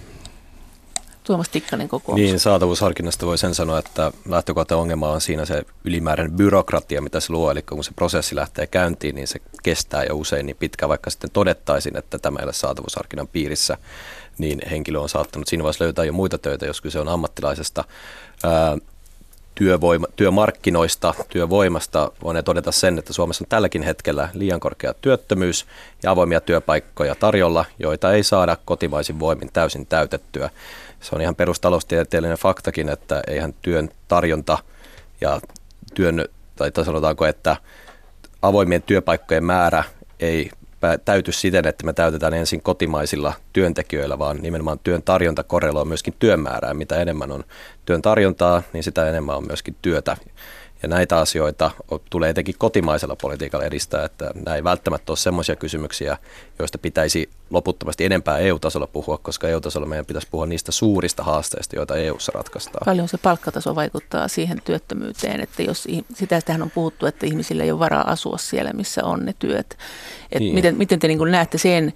[1.29, 2.21] Tuomas Tikkanen kokoomus.
[2.21, 7.33] Niin, saatavuusharkinnasta voi sen sanoa, että lähtökohtainen ongelma on siinä se ylimääräinen byrokratia, mitä se
[7.33, 7.51] luo.
[7.51, 11.31] Eli kun se prosessi lähtee käyntiin, niin se kestää jo usein niin pitkä, vaikka sitten
[11.31, 13.77] todettaisiin, että tämä ei ole saatavuusharkinnan piirissä,
[14.39, 17.85] niin henkilö on saattanut siinä vaiheessa löytää jo muita töitä, jos kyse on ammattilaisesta.
[18.45, 18.79] Ää,
[19.55, 25.67] työvoima, työmarkkinoista, työvoimasta voin todeta sen, että Suomessa on tälläkin hetkellä liian korkea työttömyys
[26.03, 30.51] ja avoimia työpaikkoja tarjolla, joita ei saada kotimaisin voimin täysin täytettyä
[31.01, 34.59] se on ihan perustaloustieteellinen faktakin, että eihän työn tarjonta
[35.21, 35.41] ja
[35.95, 36.25] työn,
[36.57, 37.57] tai sanotaanko, että
[38.43, 39.85] avoimien työpaikkojen määrä
[40.21, 40.51] ei
[41.05, 46.41] täyty siten, että me täytetään ensin kotimaisilla työntekijöillä, vaan nimenomaan työn tarjonta korreloi myöskin työn
[46.41, 46.77] määrään.
[46.77, 47.45] Mitä enemmän on
[47.85, 50.17] työn tarjontaa, niin sitä enemmän on myöskin työtä.
[50.83, 51.71] Ja näitä asioita
[52.11, 56.19] tulee etenkin kotimaisella politiikalla edistää, että nämä ei välttämättä ole sellaisia kysymyksiä,
[56.59, 61.97] joista pitäisi loputtomasti enempää EU-tasolla puhua, koska EU-tasolla meidän pitäisi puhua niistä suurista haasteista, joita
[61.97, 62.85] EU-ssa ratkaistaan.
[62.85, 67.71] Paljon se palkkataso vaikuttaa siihen työttömyyteen, että jos sitä tähän on puhuttu, että ihmisillä ei
[67.71, 69.79] ole varaa asua siellä, missä on ne työt.
[70.33, 70.55] Et niin.
[70.55, 71.93] miten, miten te niin näette sen,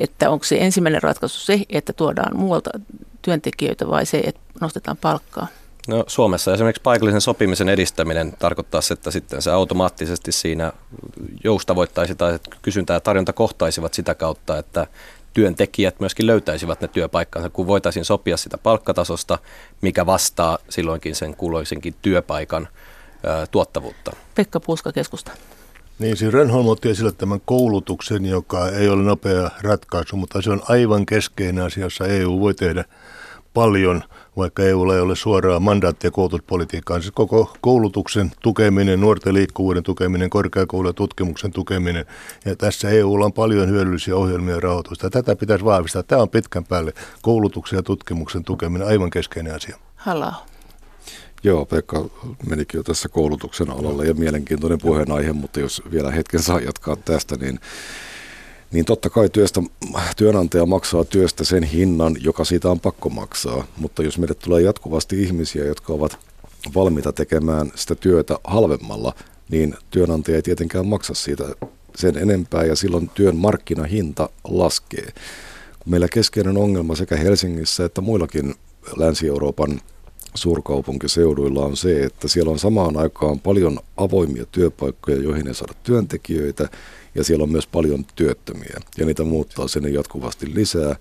[0.00, 2.70] että onko se ensimmäinen ratkaisu se, että tuodaan muualta
[3.22, 5.46] työntekijöitä vai se, että nostetaan palkkaa?
[5.88, 10.72] No, Suomessa esimerkiksi paikallisen sopimisen edistäminen tarkoittaa, että sitten se automaattisesti siinä
[11.44, 14.86] joustavoittaisi tai että kysyntä ja tarjonta kohtaisivat sitä kautta, että
[15.34, 19.38] työntekijät myöskin löytäisivät ne työpaikkansa, kun voitaisiin sopia sitä palkkatasosta,
[19.80, 22.68] mikä vastaa silloinkin sen kuuloisenkin työpaikan
[23.24, 24.12] ö, tuottavuutta.
[24.34, 25.32] Pekka Puuska keskusta.
[25.98, 30.62] Niin, siis Rönholm otti esille tämän koulutuksen, joka ei ole nopea ratkaisu, mutta se on
[30.68, 32.84] aivan keskeinen asia, jossa EU voi tehdä
[33.58, 34.02] paljon–
[34.38, 37.02] vaikka EUlla ei ole suoraa mandaattia koulutuspolitiikkaan.
[37.02, 42.06] Siis koko koulutuksen tukeminen, nuorten liikkuvuuden tukeminen, korkeakoulujen tutkimuksen tukeminen.
[42.44, 45.10] Ja tässä EUlla on paljon hyödyllisiä ohjelmia ja rahoitusta.
[45.10, 46.02] Tätä pitäisi vahvistaa.
[46.02, 46.92] Tämä on pitkän päälle
[47.22, 49.78] koulutuksen ja tutkimuksen tukeminen aivan keskeinen asia.
[49.96, 50.34] Halla.
[51.42, 52.04] Joo, Pekka
[52.46, 57.36] menikin jo tässä koulutuksen alalla ja mielenkiintoinen puheenaihe, mutta jos vielä hetken saa jatkaa tästä,
[57.36, 57.60] niin
[58.72, 59.62] niin totta kai työstä,
[60.16, 63.66] työnantaja maksaa työstä sen hinnan, joka siitä on pakko maksaa.
[63.76, 66.18] Mutta jos meille tulee jatkuvasti ihmisiä, jotka ovat
[66.74, 69.14] valmiita tekemään sitä työtä halvemmalla,
[69.50, 71.44] niin työnantaja ei tietenkään maksa siitä
[71.96, 75.12] sen enempää ja silloin työn markkinahinta laskee.
[75.86, 78.54] Meillä keskeinen ongelma sekä Helsingissä että muillakin
[78.96, 79.80] Länsi-Euroopan
[80.34, 86.68] suurkaupunkiseuduilla on se, että siellä on samaan aikaan paljon avoimia työpaikkoja, joihin ei saada työntekijöitä,
[87.18, 90.96] ja siellä on myös paljon työttömiä, ja niitä muuttaa sinne jatkuvasti lisää,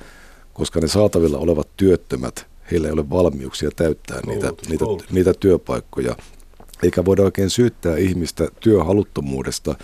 [0.54, 6.16] koska ne saatavilla olevat työttömät, heillä ei ole valmiuksia täyttää niitä, niitä, niitä työpaikkoja,
[6.84, 9.76] eikä voida oikein syyttää ihmistä työhaluttomuudesta,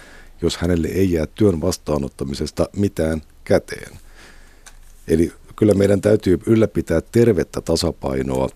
[0.42, 3.98] jos hänelle ei jää työn vastaanottamisesta mitään käteen.
[5.08, 8.50] Eli kyllä meidän täytyy ylläpitää tervettä tasapainoa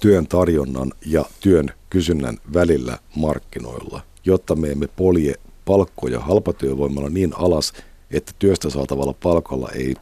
[0.00, 5.34] työn tarjonnan ja työn kysynnän välillä markkinoilla, jotta me emme polje
[5.68, 7.72] palkkoja halpatyövoimalla niin alas,
[8.10, 9.94] että työstä saatavalla palkalla ei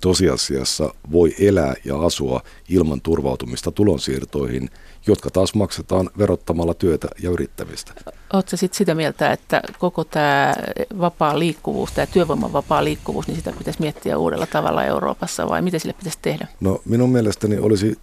[0.00, 4.70] tosiasiassa voi elää ja asua ilman turvautumista tulonsiirtoihin,
[5.06, 7.92] jotka taas maksetaan verottamalla työtä ja yrittämistä.
[8.32, 10.54] Oletko sitten sitä mieltä, että koko tämä
[11.00, 15.78] vapaa liikkuvuus, tämä työvoiman vapaa liikkuvuus, niin sitä pitäisi miettiä uudella tavalla Euroopassa vai mitä
[15.78, 16.46] sille pitäisi tehdä?
[16.60, 17.98] No minun mielestäni olisi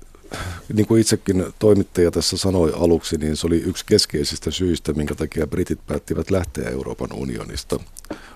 [0.74, 5.48] niin kuin itsekin toimittaja tässä sanoi aluksi, niin se oli yksi keskeisistä syistä, minkä takia
[5.48, 7.80] britit päättivät lähteä Euroopan unionista.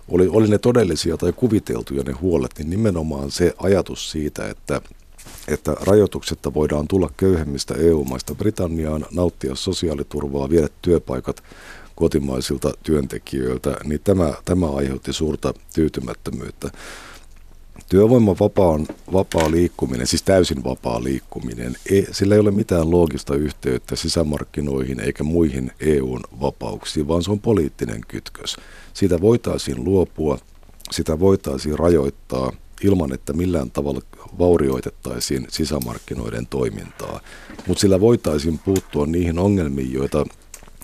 [0.08, 4.82] Oli, oli ne todellisia tai kuviteltuja ne huolet, niin nimenomaan se ajatus siitä, että,
[5.48, 11.44] että rajoituksetta voidaan tulla köyhemmistä EU-maista Britanniaan, nauttia sosiaaliturvaa, viedä työpaikat
[11.96, 16.72] kotimaisilta työntekijöiltä, niin tämä, tämä aiheutti suurta tyytymättömyyttä.
[17.90, 23.96] Työvoiman vapaan, vapaa liikkuminen, siis täysin vapaa liikkuminen, ei, sillä ei ole mitään loogista yhteyttä
[23.96, 28.58] sisämarkkinoihin eikä muihin EUn vapauksiin, vaan se on poliittinen kytkös.
[28.94, 30.40] Siitä voitaisiin luopua,
[30.92, 32.52] sitä voitaisiin rajoittaa
[32.84, 34.02] ilman, että millään tavalla
[34.40, 37.22] vaurioitettaisiin sisämarkkinoiden toimintaa.
[37.68, 40.26] Mutta sillä voitaisiin puuttua niihin ongelmiin, joita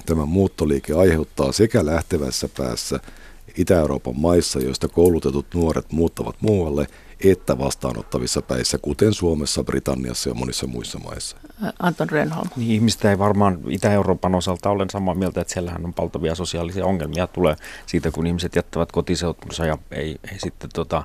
[0.05, 2.99] tämä muuttoliike aiheuttaa sekä lähtevässä päässä–
[3.57, 6.87] Itä-Euroopan maissa, joista koulutetut nuoret muuttavat muualle,
[7.23, 11.37] että vastaanottavissa päissä, kuten Suomessa, Britanniassa ja monissa muissa maissa.
[11.79, 12.49] Anton Renholm.
[12.55, 17.27] Niin, ihmistä ei varmaan Itä-Euroopan osalta olen samaa mieltä, että siellähän on valtavia sosiaalisia ongelmia
[17.27, 21.03] tulee siitä, kun ihmiset jättävät kotiseutunsa ja ei, ei sitten tota,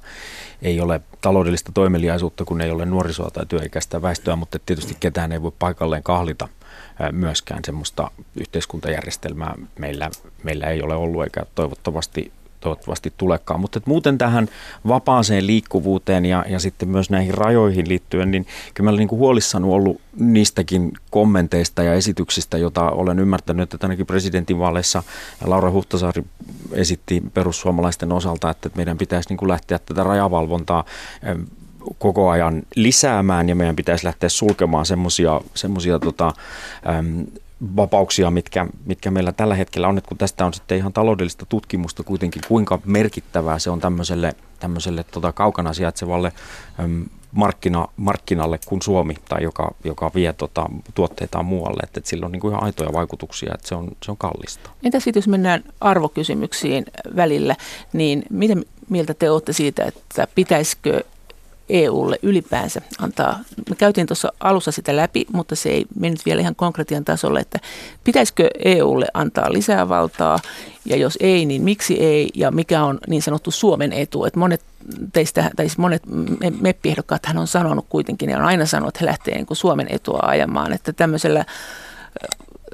[0.62, 5.42] ei ole taloudellista toimeliaisuutta, kun ei ole nuorisoa tai työikäistä väestöä, mutta tietysti ketään ei
[5.42, 6.48] voi paikalleen kahlita
[7.12, 10.10] myöskään semmoista yhteiskuntajärjestelmää meillä,
[10.42, 13.60] meillä ei ole ollut eikä toivottavasti toivottavasti tulekaan.
[13.60, 14.48] Mutta muuten tähän
[14.88, 20.00] vapaaseen liikkuvuuteen ja, ja sitten myös näihin rajoihin liittyen, niin kyllä olen niin huolissani ollut
[20.16, 25.02] niistäkin kommenteista ja esityksistä, joita olen ymmärtänyt, että ainakin presidentinvaaleissa
[25.44, 26.24] Laura Huhtasaari
[26.72, 30.84] esitti perussuomalaisten osalta, että meidän pitäisi niin kuin lähteä tätä rajavalvontaa
[31.98, 34.86] koko ajan lisäämään ja meidän pitäisi lähteä sulkemaan
[35.54, 36.32] semmoisia tota,
[37.76, 42.02] vapauksia, mitkä, mitkä meillä tällä hetkellä on, että kun tästä on sitten ihan taloudellista tutkimusta
[42.02, 46.32] kuitenkin, kuinka merkittävää se on tämmöiselle, tämmöiselle tota, kaukana sijaitsevalle
[47.32, 52.32] markkina, markkinalle kuin Suomi, tai joka, joka vie tota, tuotteitaan muualle, että, että sillä on
[52.32, 54.70] niin kuin ihan aitoja vaikutuksia, että se on, se on kallista.
[54.82, 56.84] Entä sitten jos mennään arvokysymyksiin
[57.16, 57.56] välillä,
[57.92, 61.04] niin miten mieltä te olette siitä, että pitäisikö
[61.68, 63.38] EUlle ylipäänsä antaa.
[63.70, 67.58] Me käytiin tuossa alussa sitä läpi, mutta se ei mennyt vielä ihan konkretian tasolle, että
[68.04, 70.38] pitäisikö EUlle antaa lisää valtaa
[70.84, 74.24] ja jos ei, niin miksi ei ja mikä on niin sanottu Suomen etu.
[74.24, 74.62] Että monet
[75.12, 76.02] teistä, tai siis monet
[76.60, 80.20] meppiehdokkaat hän on sanonut kuitenkin ja on aina sanonut, että he lähtee niin Suomen etua
[80.22, 81.44] ajamaan, että tämmöisellä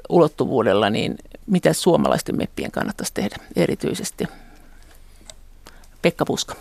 [0.09, 1.15] ulottuvuudella, niin
[1.47, 4.27] mitä suomalaisten meppien kannattaisi tehdä erityisesti?
[6.01, 6.55] Pekka Puska.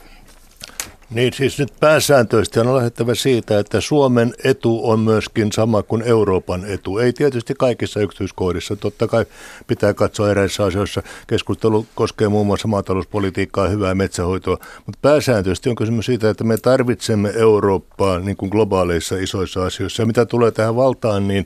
[1.11, 6.65] Niin siis nyt pääsääntöisesti on lähdettävä siitä, että Suomen etu on myöskin sama kuin Euroopan
[6.67, 6.99] etu.
[6.99, 8.77] Ei tietysti kaikissa yksityiskohdissa.
[8.77, 9.27] Totta kai
[9.67, 11.03] pitää katsoa eräissä asioissa.
[11.27, 14.59] Keskustelu koskee muun muassa maatalouspolitiikkaa hyvää metsähoitoa.
[14.87, 20.03] Mutta pääsääntöisesti on kysymys siitä, että me tarvitsemme Eurooppaa niin kuin globaaleissa isoissa asioissa.
[20.03, 21.45] Ja mitä tulee tähän valtaan, niin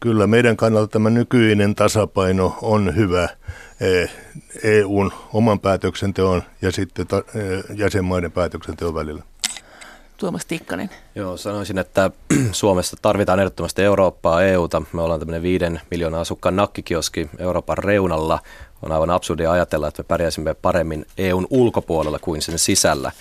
[0.00, 3.28] kyllä meidän kannalta tämä nykyinen tasapaino on hyvä–
[4.62, 7.06] EUn oman päätöksenteon ja sitten
[7.76, 9.22] jäsenmaiden päätöksenteon välillä.
[10.16, 10.90] Tuomas Tikkanen.
[11.14, 12.10] Joo, sanoisin, että
[12.52, 14.82] Suomessa tarvitaan ehdottomasti Eurooppaa, EUta.
[14.92, 18.38] Me ollaan tämmöinen viiden miljoonaa asukkaan nakkikioski Euroopan reunalla.
[18.82, 23.12] On aivan absurdia ajatella, että me pärjäisimme paremmin EUn ulkopuolella kuin sen sisällä.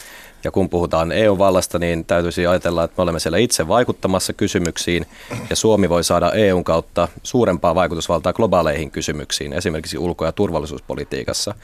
[0.46, 5.06] Ja kun puhutaan EU-vallasta, niin täytyisi ajatella, että me olemme siellä itse vaikuttamassa kysymyksiin,
[5.50, 11.56] ja Suomi voi saada EUn kautta suurempaa vaikutusvaltaa globaaleihin kysymyksiin, esimerkiksi ulko- ja turvallisuuspolitiikassa.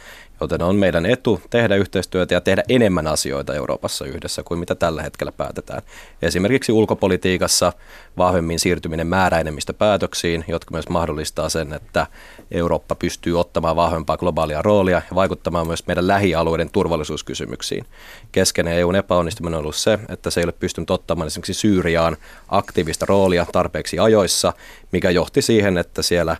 [0.42, 5.02] Joten on meidän etu tehdä yhteistyötä ja tehdä enemmän asioita Euroopassa yhdessä kuin mitä tällä
[5.02, 5.82] hetkellä päätetään.
[6.22, 7.74] Esimerkiksi ulkopolitiikassa
[8.18, 12.08] vahvemmin siirtyminen määräenemmistöpäätöksiin, jotka myös mahdollistaa sen, että
[12.52, 17.86] Eurooppa pystyy ottamaan vahvempaa globaalia roolia ja vaikuttamaan myös meidän lähialueiden turvallisuuskysymyksiin.
[18.32, 22.18] Keskeinen EUn epäonnistuminen on ollut se, että se ei ole pystynyt ottamaan esimerkiksi Syyriaan
[22.50, 24.54] aktiivista roolia tarpeeksi ajoissa,
[24.92, 26.38] mikä johti siihen, että siellä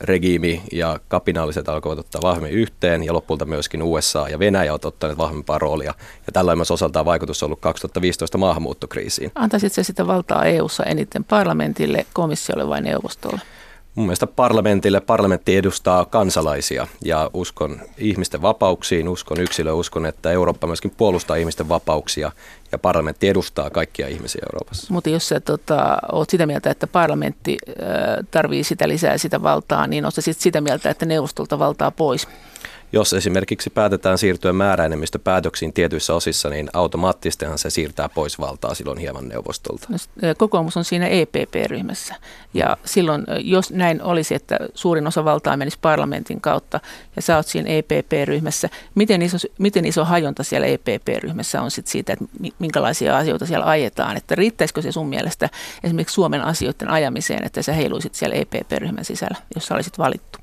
[0.00, 5.18] regiimi ja kapinaaliset alkoivat ottaa vahvemmin yhteen ja lopulta myöskin USA ja Venäjä ovat ottaneet
[5.18, 5.94] vahvempaa roolia.
[6.26, 9.32] Ja tällä on myös osaltaan vaikutus ollut 2015 maahanmuuttokriisiin.
[9.34, 13.40] Antaisit se sitä valtaa EU-ssa eniten parlamentille, komissiolle vai neuvostolle?
[13.98, 20.66] Mun mielestä parlamentille, parlamentti edustaa kansalaisia ja uskon ihmisten vapauksiin, uskon yksilöä, uskon, että Eurooppa
[20.66, 22.32] myöskin puolustaa ihmisten vapauksia
[22.72, 24.92] ja parlamentti edustaa kaikkia ihmisiä Euroopassa.
[24.92, 27.58] Mutta jos sä tota, oot sitä mieltä, että parlamentti
[28.30, 32.28] tarvii sitä lisää sitä valtaa, niin oot sit sitä mieltä, että neuvostolta valtaa pois?
[32.92, 39.28] Jos esimerkiksi päätetään siirtyä määräenemmistöpäätöksiin tietyissä osissa, niin automaattistihan se siirtää pois valtaa silloin hieman
[39.28, 39.86] neuvostolta.
[39.88, 39.98] No,
[40.38, 42.14] kokoomus on siinä EPP-ryhmässä
[42.54, 46.80] ja silloin, jos näin olisi, että suurin osa valtaa menisi parlamentin kautta
[47.16, 52.12] ja sä oot siinä EPP-ryhmässä, miten iso, miten iso hajonta siellä EPP-ryhmässä on sit siitä,
[52.12, 52.24] että
[52.58, 55.48] minkälaisia asioita siellä ajetaan, että riittäisikö se sun mielestä
[55.84, 60.37] esimerkiksi Suomen asioiden ajamiseen, että sä heiluisit siellä EPP-ryhmän sisällä, jos sä olisit valittu?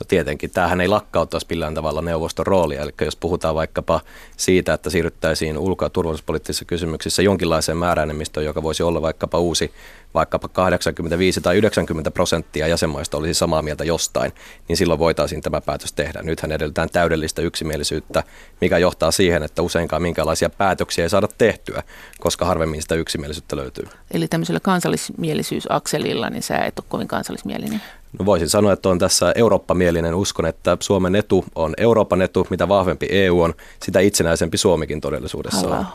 [0.00, 4.00] No tietenkin, tämähän ei lakkauttaisi millään tavalla neuvoston roolia, eli jos puhutaan vaikkapa
[4.36, 9.72] siitä, että siirryttäisiin ulko- ja turvallisuuspoliittisissa kysymyksissä jonkinlaiseen määräenemmistöön, joka voisi olla vaikkapa uusi,
[10.14, 14.32] vaikkapa 85 tai 90 prosenttia jäsenmaista olisi samaa mieltä jostain,
[14.68, 16.22] niin silloin voitaisiin tämä päätös tehdä.
[16.22, 18.22] Nythän edellytään täydellistä yksimielisyyttä,
[18.60, 21.82] mikä johtaa siihen, että useinkaan minkälaisia päätöksiä ei saada tehtyä,
[22.20, 23.88] koska harvemmin sitä yksimielisyyttä löytyy.
[24.10, 27.82] Eli tämmöisellä kansallismielisyysakselilla, niin sä et ole kovin kansallismielinen?
[28.18, 30.14] No voisin sanoa, että on tässä Eurooppa-mielinen.
[30.14, 32.46] Uskon, että Suomen etu on Euroopan etu.
[32.50, 35.86] Mitä vahvempi EU on, sitä itsenäisempi Suomikin todellisuudessa on.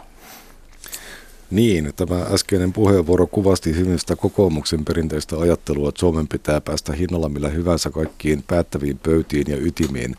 [1.53, 7.29] Niin, tämä äskeinen puheenvuoro kuvasti hyvin sitä kokoomuksen perinteistä ajattelua, että Suomen pitää päästä hinnalla
[7.29, 10.15] millä hyvänsä kaikkiin päättäviin pöytiin ja ytimiin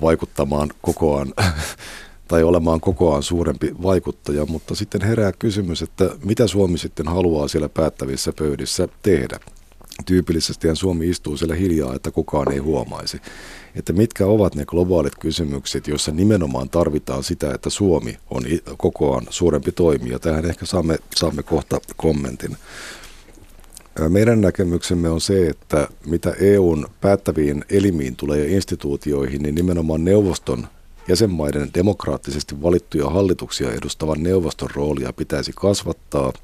[0.00, 1.34] vaikuttamaan kokoaan
[2.28, 7.68] tai olemaan kokoaan suurempi vaikuttaja, mutta sitten herää kysymys, että mitä Suomi sitten haluaa siellä
[7.68, 9.40] päättävissä pöydissä tehdä
[10.06, 13.20] tyypillisesti Suomi istuu siellä hiljaa, että kukaan ei huomaisi.
[13.74, 18.44] Että mitkä ovat ne globaalit kysymykset, joissa nimenomaan tarvitaan sitä, että Suomi on
[18.76, 20.18] kokoaan suurempi toimija.
[20.18, 22.56] Tähän ehkä saamme, saamme kohta kommentin.
[24.08, 30.66] Meidän näkemyksemme on se, että mitä EUn päättäviin elimiin tulee ja instituutioihin, niin nimenomaan neuvoston
[31.08, 36.32] jäsenmaiden demokraattisesti valittuja hallituksia edustavan neuvoston roolia pitäisi kasvattaa–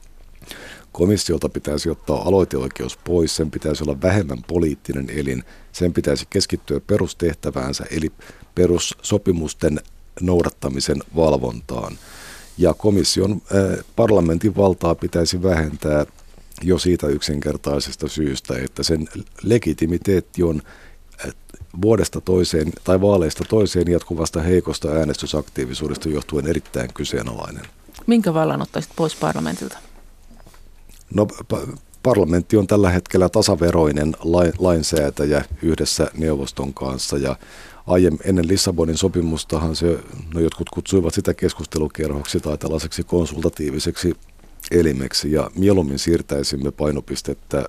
[0.98, 7.84] Komissiolta pitäisi ottaa aloiteoikeus pois, sen pitäisi olla vähemmän poliittinen elin, sen pitäisi keskittyä perustehtäväänsä
[7.90, 8.12] eli
[8.54, 9.80] perussopimusten
[10.20, 11.98] noudattamisen valvontaan.
[12.58, 16.06] Ja komission äh, parlamentin valtaa pitäisi vähentää
[16.62, 19.08] jo siitä yksinkertaisesta syystä, että sen
[19.42, 20.62] legitimiteetti on
[21.24, 21.34] äh,
[21.82, 27.64] vuodesta toiseen tai vaaleista toiseen jatkuvasta heikosta äänestysaktiivisuudesta johtuen erittäin kyseenalainen.
[28.06, 29.87] Minkä vallan ottaisit pois parlamentilta?
[31.14, 31.26] No
[32.02, 34.16] parlamentti on tällä hetkellä tasaveroinen
[34.58, 37.36] lainsäätäjä yhdessä neuvoston kanssa ja
[37.86, 39.98] aiemmin ennen Lissabonin sopimustahan se,
[40.34, 44.14] no jotkut kutsuivat sitä keskustelukerhoksi tai tällaiseksi konsultatiiviseksi
[44.70, 47.64] elimeksi ja mieluummin siirtäisimme painopistettä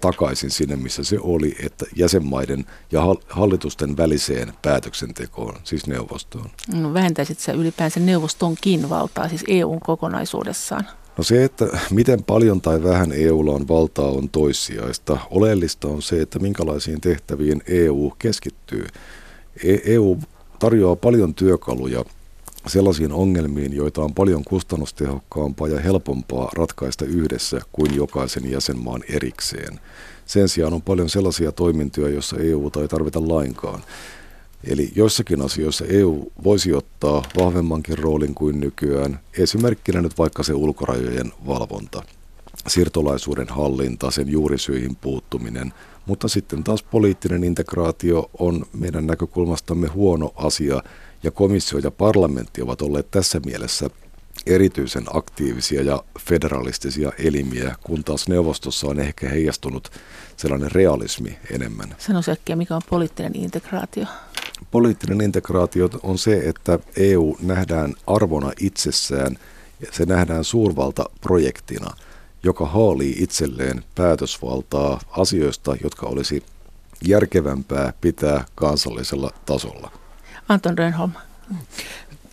[0.00, 6.50] takaisin sinne, missä se oli, että jäsenmaiden ja hallitusten väliseen päätöksentekoon, siis neuvostoon.
[6.74, 10.88] No vähentäisit sä ylipäänsä neuvostonkin valtaa, siis EUn kokonaisuudessaan?
[11.18, 15.18] No se, että miten paljon tai vähän EUlla on valtaa on toissijaista.
[15.30, 18.86] Oleellista on se, että minkälaisiin tehtäviin EU keskittyy.
[19.84, 20.26] EU e
[20.58, 22.04] tarjoaa paljon työkaluja
[22.66, 29.80] sellaisiin ongelmiin, joita on paljon kustannustehokkaampaa ja helpompaa ratkaista yhdessä kuin jokaisen jäsenmaan erikseen.
[30.26, 33.80] Sen sijaan on paljon sellaisia toimintoja, joissa EU ei tarvita lainkaan.
[34.66, 41.32] Eli joissakin asioissa EU voisi ottaa vahvemmankin roolin kuin nykyään, esimerkkinä nyt vaikka se ulkorajojen
[41.46, 42.02] valvonta,
[42.66, 45.72] siirtolaisuuden hallinta, sen juurisyihin puuttuminen,
[46.06, 50.82] mutta sitten taas poliittinen integraatio on meidän näkökulmastamme huono asia,
[51.22, 53.90] ja komissio ja parlamentti ovat olleet tässä mielessä
[54.46, 59.90] erityisen aktiivisia ja federalistisia elimiä, kun taas neuvostossa on ehkä heijastunut
[60.36, 61.94] sellainen realismi enemmän.
[61.98, 64.06] Sano äkkiä, mikä on poliittinen integraatio?
[64.70, 69.36] Poliittinen integraatio on se, että EU nähdään arvona itsessään
[69.80, 71.90] ja se nähdään suurvaltaprojektina,
[72.42, 76.42] joka haalii itselleen päätösvaltaa asioista, jotka olisi
[77.04, 79.90] järkevämpää pitää kansallisella tasolla.
[80.48, 81.12] Anton Rönholm.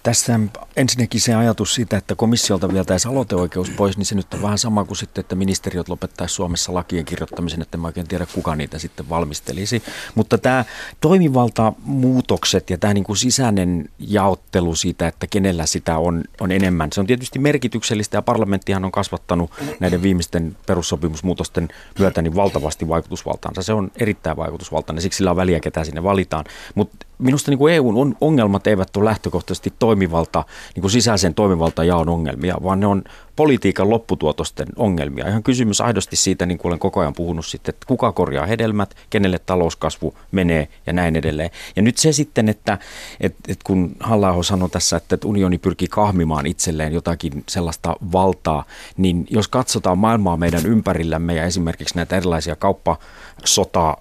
[0.03, 0.39] Tässä
[0.75, 4.85] ensinnäkin se ajatus siitä, että komissiolta vietäisiin aloiteoikeus pois, niin se nyt on vähän sama
[4.85, 9.09] kuin sitten, että ministeriöt lopettaisiin Suomessa lakien kirjoittamisen, että mä oikein tiedä, kuka niitä sitten
[9.09, 9.83] valmistelisi.
[10.15, 10.65] Mutta tämä
[11.01, 16.99] toimivaltamuutokset ja tämä niin kuin sisäinen jaottelu siitä, että kenellä sitä on, on enemmän, se
[16.99, 21.67] on tietysti merkityksellistä ja parlamenttihan on kasvattanut näiden viimeisten perussopimusmuutosten
[21.99, 23.63] myötä niin valtavasti vaikutusvaltaansa.
[23.63, 26.45] Se on erittäin vaikutusvaltainen, siksi sillä on väliä, ketä sinne valitaan.
[26.75, 30.45] Mutta minusta niin kuin EUn ongelmat eivät ole lähtökohtaisesti toimivalta,
[30.75, 33.03] niin kuin sisäisen toimivaltajaon ongelmia, vaan ne on
[33.35, 35.27] politiikan lopputuotosten ongelmia.
[35.27, 38.95] Ihan kysymys aidosti siitä, niin kuin olen koko ajan puhunut sitten, että kuka korjaa hedelmät,
[39.09, 41.49] kenelle talouskasvu menee ja näin edelleen.
[41.75, 42.77] Ja nyt se sitten, että,
[43.19, 48.65] että, että kun halla sanoi tässä, että unioni pyrkii kahmimaan itselleen jotakin sellaista valtaa,
[48.97, 53.97] niin jos katsotaan maailmaa meidän ympärillämme ja esimerkiksi näitä erilaisia kauppasota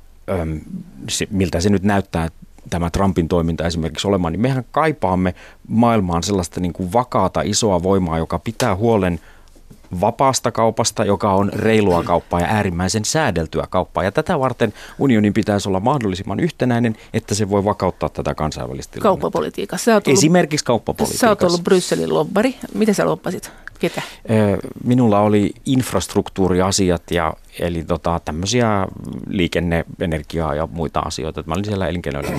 [1.31, 2.29] miltä se nyt näyttää
[2.71, 5.35] tämä Trumpin toiminta esimerkiksi olemaan, niin mehän kaipaamme
[5.69, 9.21] maailmaan sellaista niin kuin vakaata isoa voimaa, joka pitää huolen
[10.01, 14.05] vapaasta kaupasta, joka on reilua kauppaa ja äärimmäisen säädeltyä kauppaa.
[14.05, 20.03] Ja tätä varten unionin pitäisi olla mahdollisimman yhtenäinen, että se voi vakauttaa tätä kansainvälistä Kauppapolitiikassa.
[20.07, 21.27] Esimerkiksi kauppapolitiikassa.
[21.27, 22.55] Sä oot ollut Brysselin lobbari.
[22.75, 23.53] Miten sä loppasit?
[23.83, 24.03] Ketä?
[24.85, 28.87] Minulla oli infrastruktuuriasiat ja eli tota, tämmöisiä
[29.28, 31.45] liikenne, energiaa ja muita asioita.
[31.47, 32.30] Mä olin siellä elinkeinoilla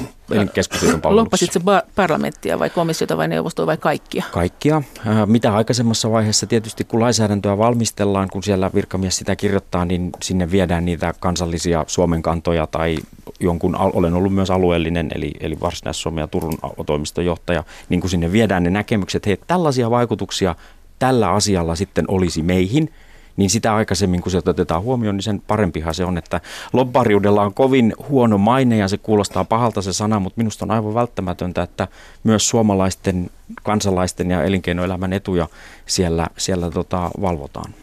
[0.54, 1.24] keskusliiton palvelussa.
[1.24, 1.60] Loppasit se
[1.96, 4.24] parlamenttia vai komissiota vai neuvostoa vai kaikkia?
[4.32, 4.82] Kaikkia.
[5.26, 10.86] Mitä aikaisemmassa vaiheessa tietysti kun lainsäädäntöä valmistellaan, kun siellä virkamies sitä kirjoittaa, niin sinne viedään
[10.86, 12.98] niitä kansallisia Suomen kantoja tai
[13.40, 18.64] jonkun, olen ollut myös alueellinen, eli, eli Varsinais-Suomen ja Turun toimistonjohtaja, niin kun sinne viedään
[18.64, 20.56] ne näkemykset, hei tällaisia vaikutuksia
[21.04, 22.94] tällä asialla sitten olisi meihin,
[23.38, 26.42] niin sitä aikaisemmin kun se otetaan huomioon, niin sen parempihan se on, että
[26.74, 30.94] lobbariudella on kovin huono maine ja se kuulostaa pahalta se sana, mutta minusta on aivan
[30.94, 31.88] välttämätöntä, että
[32.24, 33.30] myös suomalaisten
[33.64, 35.48] kansalaisten ja elinkeinoelämän etuja
[35.86, 37.74] siellä, siellä tota, valvotaan.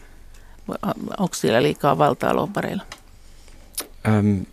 [1.17, 2.83] Onko siellä liikaa valtaa lobbareilla?
[4.07, 4.45] Öm,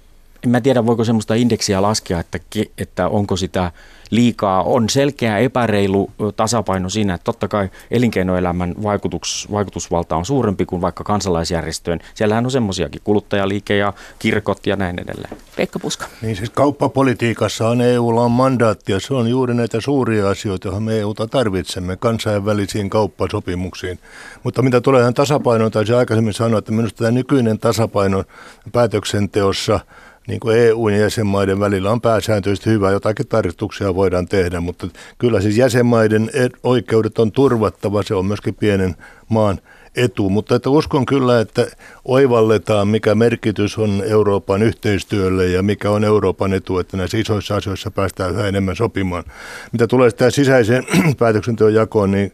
[0.45, 2.39] en mä tiedä, voiko semmoista indeksiä laskea, että,
[2.78, 3.72] että onko sitä
[4.11, 4.62] liikaa.
[4.62, 11.05] On selkeä epäreilu tasapaino siinä, että totta kai elinkeinoelämän vaikutus, vaikutusvalta on suurempi kuin vaikka
[11.05, 12.01] kansalaisjärjestöön.
[12.14, 15.36] Siellähän on semmoisiakin kuluttajaliike ja kirkot ja näin edelleen.
[15.57, 16.07] Pekka Puska.
[16.22, 20.82] Niin siis kauppapolitiikassa on EUlla on mandaatti ja se on juuri näitä suuria asioita, joihin
[20.82, 23.99] me EUta tarvitsemme kansainvälisiin kauppasopimuksiin.
[24.43, 28.24] Mutta mitä tulee tähän tasapainoon, taisi aikaisemmin sanoa, että minusta tämä nykyinen tasapaino
[28.72, 29.80] päätöksenteossa–
[30.28, 35.40] niin kuin EUn ja jäsenmaiden välillä on pääsääntöisesti hyvä, jotakin tarkistuksia voidaan tehdä, mutta kyllä
[35.40, 36.30] siis jäsenmaiden
[36.62, 38.96] oikeudet on turvattava, se on myöskin pienen
[39.28, 39.58] maan
[39.97, 41.66] etu, mutta että uskon kyllä, että
[42.05, 47.91] oivalletaan, mikä merkitys on Euroopan yhteistyölle ja mikä on Euroopan etu, että näissä isoissa asioissa
[47.91, 49.24] päästään yhä enemmän sopimaan.
[49.72, 50.86] Mitä tulee sitä sisäiseen
[51.18, 52.32] päätöksenteon jakoon, niin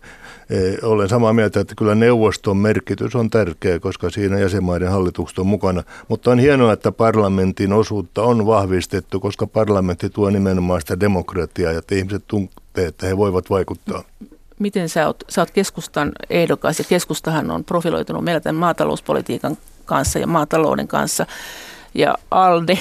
[0.82, 5.82] olen samaa mieltä, että kyllä neuvoston merkitys on tärkeä, koska siinä jäsenmaiden hallitukset on mukana.
[6.08, 11.78] Mutta on hienoa, että parlamentin osuutta on vahvistettu, koska parlamentti tuo nimenomaan sitä demokratiaa ja
[11.78, 14.04] että ihmiset tuntevat, että he voivat vaikuttaa.
[14.58, 20.18] Miten sä oot, sä oot keskustan ehdokas ja keskustahan on profiloitunut meillä tämän maatalouspolitiikan kanssa
[20.18, 21.26] ja maatalouden kanssa.
[21.94, 22.78] Ja ALDE,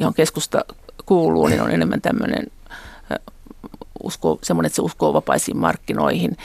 [0.00, 0.64] johon keskusta
[1.06, 2.46] kuuluu, niin on enemmän tämmöinen
[4.02, 6.36] usko, semmoinen, että se uskoo vapaisiin markkinoihin.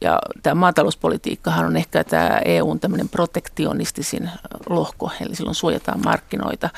[0.00, 4.30] Ja tämä maatalouspolitiikkahan on ehkä tämä EUn tämmöinen protektionistisin
[4.68, 6.70] lohko, eli silloin suojataan markkinoita.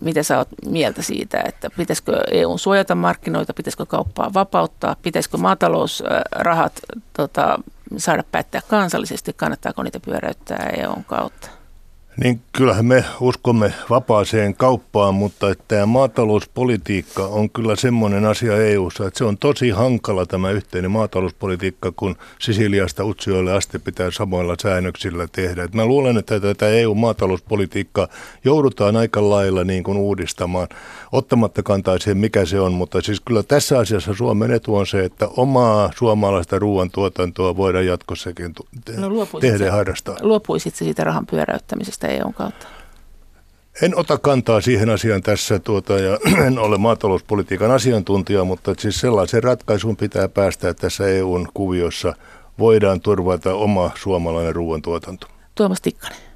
[0.00, 6.72] Mitä sä oot mieltä siitä, että pitäisikö EUn suojata markkinoita, pitäisikö kauppaa vapauttaa, pitäisikö maatalousrahat
[7.12, 7.58] tota,
[7.96, 11.61] saada päättää kansallisesti, kannattaako niitä pyöräyttää EUn kautta?
[12.16, 19.06] Niin kyllähän me uskomme vapaaseen kauppaan, mutta että tämä maatalouspolitiikka on kyllä semmoinen asia EU:ssa,
[19.06, 25.28] että se on tosi hankala tämä yhteinen maatalouspolitiikka, kun Sisiliasta Utsioille asti pitää samoilla säännöksillä
[25.32, 25.64] tehdä.
[25.64, 28.08] Et mä luulen, että tätä EU-maatalouspolitiikkaa
[28.44, 30.68] joudutaan aika lailla niin kuin uudistamaan,
[31.12, 35.04] ottamatta kantaa siihen, mikä se on, mutta siis kyllä tässä asiassa Suomen etu on se,
[35.04, 38.54] että omaa suomalaista ruoantuotantoa voidaan jatkossakin
[38.96, 40.16] no, tehdä ja harrastaa.
[40.20, 42.08] Luopuisit siitä rahan pyöräyttämisestä?
[42.08, 42.66] EUn kautta?
[43.82, 49.42] En ota kantaa siihen asiaan tässä tuota, ja en ole maatalouspolitiikan asiantuntija, mutta siis sellaisen
[49.42, 52.14] ratkaisuun pitää päästä, että tässä EUn kuviossa
[52.58, 55.26] voidaan turvata oma suomalainen ruoantuotanto.
[55.54, 56.31] Tuomas Tikkanen.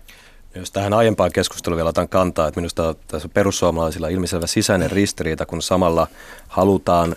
[0.57, 5.63] Jos tähän aiempaan keskusteluun vielä otan kantaa, että minusta tässä perussuomalaisilla ilmiselvä sisäinen ristiriita, kun
[5.63, 6.07] samalla
[6.49, 7.17] halutaan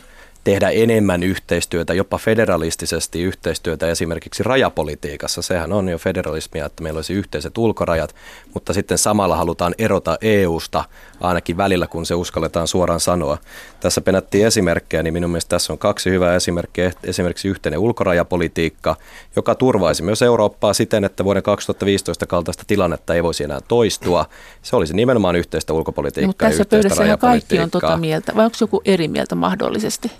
[0.50, 5.41] tehdä enemmän yhteistyötä, jopa federalistisesti yhteistyötä esimerkiksi rajapolitiikassa.
[5.41, 8.16] Sehän on jo federalismia, että meillä olisi yhteiset ulkorajat,
[8.54, 10.84] mutta sitten samalla halutaan erota EUsta
[11.22, 13.38] ainakin välillä, kun se uskalletaan suoraan sanoa.
[13.80, 16.91] Tässä penättiin esimerkkejä, niin minun mielestä tässä on kaksi hyvää esimerkkiä.
[17.04, 18.95] Esimerkiksi yhteinen ulkorajapolitiikka,
[19.36, 24.26] joka turvaisi myös Eurooppaa siten, että vuoden 2015 kaltaista tilannetta ei voisi enää toistua.
[24.62, 28.58] Se olisi nimenomaan yhteistä ulkopolitiikkaa no, mutta tässä pöydässä kaikki on tota mieltä, vai onko
[28.62, 30.12] joku eri mieltä mahdollisesti?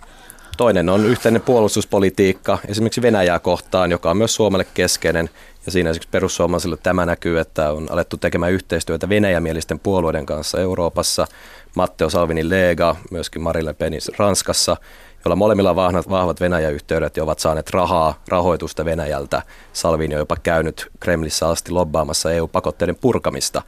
[0.60, 5.30] Toinen on yhteinen puolustuspolitiikka, esimerkiksi Venäjää kohtaan, joka on myös Suomelle keskeinen.
[5.66, 11.28] Ja siinä esimerkiksi perussuomalaisille tämä näkyy, että on alettu tekemään yhteistyötä venäjämielisten puolueiden kanssa Euroopassa.
[11.76, 14.78] Matteo Salvini Lega, myöskin Marille Penis Ranskassa–
[15.30, 19.41] joilla molemmilla vahvat, vahvat Venäjä-yhteydet ja ovat saaneet rahaa, rahoitusta Venäjältä.
[19.73, 23.61] Salvini on jopa käynyt Kremlissä asti lobbaamassa EU-pakotteiden purkamista.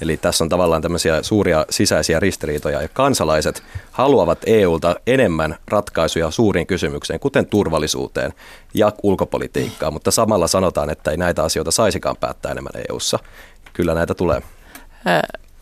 [0.00, 6.66] Eli tässä on tavallaan tämmöisiä suuria sisäisiä ristiriitoja ja kansalaiset haluavat EUlta enemmän ratkaisuja suuriin
[6.66, 8.32] kysymykseen, kuten turvallisuuteen
[8.74, 13.18] ja ulkopolitiikkaan, mutta samalla sanotaan, että ei näitä asioita saisikaan päättää enemmän EUssa.
[13.72, 14.42] Kyllä näitä tulee.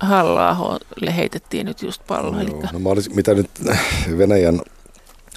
[0.01, 0.79] halla
[1.17, 2.41] heitettiin nyt just pallo.
[2.41, 3.51] Joo, no mä olisin, mitä nyt
[4.19, 4.61] Venäjän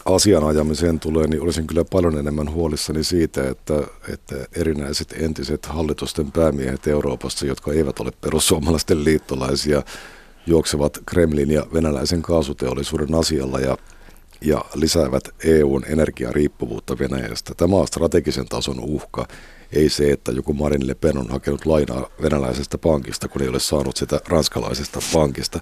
[0.06, 3.74] asian ajamiseen tulee, niin olisin kyllä paljon enemmän huolissani siitä, että,
[4.14, 9.84] että erinäiset entiset hallitusten päämiehet Euroopassa, jotka eivät ole perussuomalaisten liittolaisia,
[10.48, 13.78] juoksevat Kremlin ja venäläisen kaasuteollisuuden asialla ja,
[14.42, 17.54] ja lisäävät EUn energiariippuvuutta Venäjästä.
[17.58, 19.28] Tämä on strategisen tason uhka,
[19.72, 23.60] ei se, että joku Marin Le Pen on hakenut lainaa venäläisestä pankista, kun ei ole
[23.60, 25.60] saanut sitä ranskalaisesta pankista.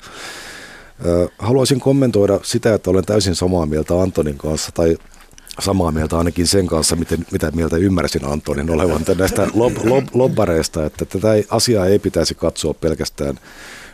[1.40, 4.98] Haluaisin kommentoida sitä, että olen täysin samaa mieltä Antonin kanssa, tai
[5.60, 10.86] samaa mieltä ainakin sen kanssa, miten, mitä mieltä ymmärsin Antonin olevan näistä lob, lob, lobbareista,
[10.86, 13.40] että tätä asiaa ei pitäisi katsoa pelkästään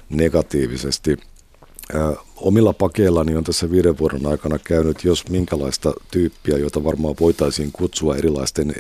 [0.10, 1.18] negatiivisesti.
[2.36, 8.16] Omilla pakeillani on tässä viiden vuoden aikana käynyt jos minkälaista tyyppiä, jota varmaan voitaisiin kutsua
[8.16, 8.76] erilaisten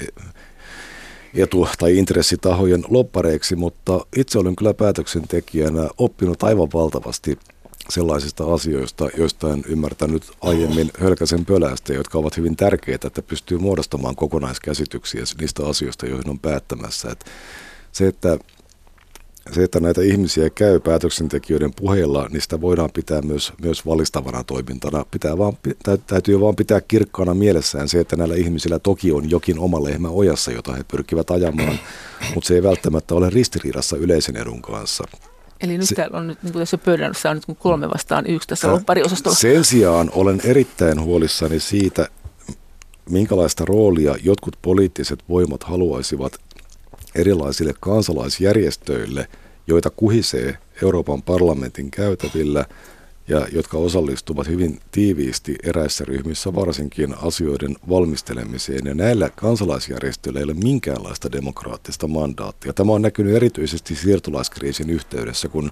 [1.33, 7.39] etu- tai intressitahojen loppareiksi, mutta itse olen kyllä päätöksentekijänä oppinut aivan valtavasti
[7.89, 14.15] sellaisista asioista, joista en ymmärtänyt aiemmin hölkäsen pölästä, jotka ovat hyvin tärkeitä, että pystyy muodostamaan
[14.15, 17.11] kokonaiskäsityksiä niistä asioista, joihin on päättämässä.
[17.11, 17.25] Että
[17.91, 18.37] se, että
[19.51, 25.05] se, että näitä ihmisiä käy päätöksentekijöiden puheilla, niin sitä voidaan pitää myös, myös valistavana toimintana.
[25.11, 25.53] Pitää vaan,
[26.07, 30.51] täytyy vaan pitää kirkkaana mielessään se, että näillä ihmisillä toki on jokin oma lehmä ojassa,
[30.51, 31.79] jota he pyrkivät ajamaan,
[32.33, 35.03] mutta se ei välttämättä ole ristiriidassa yleisen edun kanssa.
[35.61, 38.47] Eli nyt se, täällä on nyt, niin kuin tässä pöydässä on nyt kolme vastaan yksi
[38.47, 39.37] tässä loppariosastolla.
[39.37, 42.07] Sen sijaan olen erittäin huolissani siitä,
[43.09, 46.39] minkälaista roolia jotkut poliittiset voimat haluaisivat
[47.15, 49.27] erilaisille kansalaisjärjestöille,
[49.67, 52.65] joita kuhisee Euroopan parlamentin käytävillä–
[53.29, 58.85] ja jotka osallistuvat hyvin tiiviisti eräissä ryhmissä varsinkin asioiden valmistelemiseen.
[58.85, 62.73] Ja näillä kansalaisjärjestöillä ei ole minkäänlaista demokraattista mandaattia.
[62.73, 65.71] Tämä on näkynyt erityisesti siirtolaiskriisin yhteydessä, kun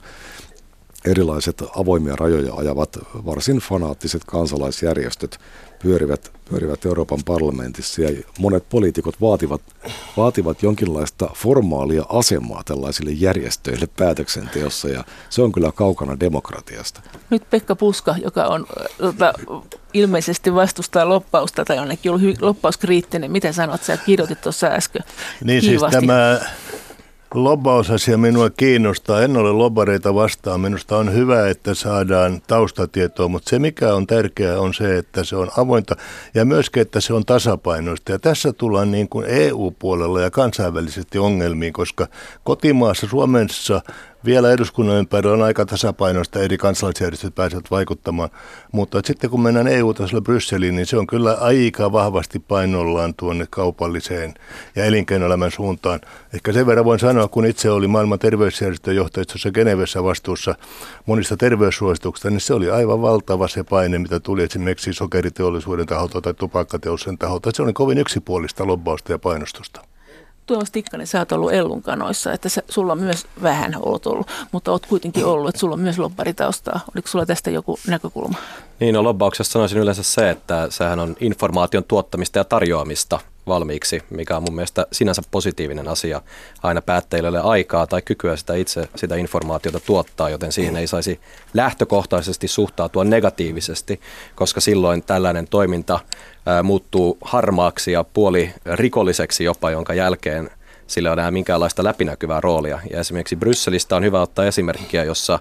[1.06, 5.40] erilaiset avoimia rajoja ajavat varsin fanaattiset kansalaisjärjestöt
[5.84, 9.62] pyörivät, pyörivät Euroopan parlamentissa ja monet poliitikot vaativat,
[10.18, 17.02] vaativat jonkinlaista formaalia asemaa tällaisille järjestöille päätöksenteossa ja se on kyllä kaukana demokratiasta.
[17.30, 18.66] Nyt Pekka Puska, joka on
[18.98, 19.34] tota,
[19.94, 25.04] ilmeisesti vastustaa loppausta tai ainakin ollut loppauskriittinen, mitä sanot, sä kirjoitit tuossa äsken
[25.44, 26.40] Niin siis tämä
[27.34, 29.22] Lobbausasia minua kiinnostaa.
[29.22, 30.62] En ole lobareita vastaan.
[30.62, 35.36] Minusta on hyvä, että saadaan taustatietoa, mutta se mikä on tärkeää on se, että se
[35.36, 35.96] on avointa
[36.34, 38.12] ja myöskin, että se on tasapainoista.
[38.12, 42.08] Ja tässä tullaan niin kuin EU-puolella ja kansainvälisesti ongelmiin, koska
[42.44, 43.82] kotimaassa Suomessa
[44.26, 48.30] vielä eduskunnan ympärillä on aika tasapainoista, eri kansalaisjärjestöt pääsevät vaikuttamaan.
[48.72, 54.34] Mutta sitten kun mennään EU-tasolla Brysseliin, niin se on kyllä aika vahvasti painollaan tuonne kaupalliseen
[54.76, 56.00] ja elinkeinoelämän suuntaan.
[56.34, 60.56] Ehkä sen verran voin sanoa, kun itse oli maailman terveysjärjestön johtajistossa Genevessä vastuussa
[61.06, 66.34] monista terveyssuosituksista, niin se oli aivan valtava se paine, mitä tuli esimerkiksi sokeriteollisuuden taholta tai
[66.34, 67.52] tupakkateollisuuden taholta.
[67.54, 69.82] Se oli kovin yksipuolista lobbausta ja painostusta.
[70.48, 74.28] Tuomas Tikkanen, sä oot ollut Ellun kanoissa, että sä, sulla on myös vähän oot ollut,
[74.52, 76.80] mutta oot kuitenkin ollut, että sulla on myös lobbaritaustaa.
[76.96, 78.38] Oliko sulla tästä joku näkökulma?
[78.80, 84.38] Niin, no lobbauksessa sanoisin yleensä se, että sehän on informaation tuottamista ja tarjoamista valmiiksi, mikä
[84.38, 86.22] on mun mielestä sinänsä positiivinen asia.
[86.64, 91.20] Aina päättäjille ole aikaa tai kykyä sitä itse sitä informaatiota tuottaa, joten siihen ei saisi
[91.54, 94.02] lähtökohtaisesti suhtautua negatiivisesti,
[94.36, 96.00] koska silloin tällainen toiminta
[96.64, 100.50] muuttuu harmaaksi ja puoli rikolliseksi jopa, jonka jälkeen
[100.88, 102.80] sillä on enää minkäänlaista läpinäkyvää roolia.
[102.92, 105.40] Ja esimerkiksi Brysselistä on hyvä ottaa esimerkkiä, jossa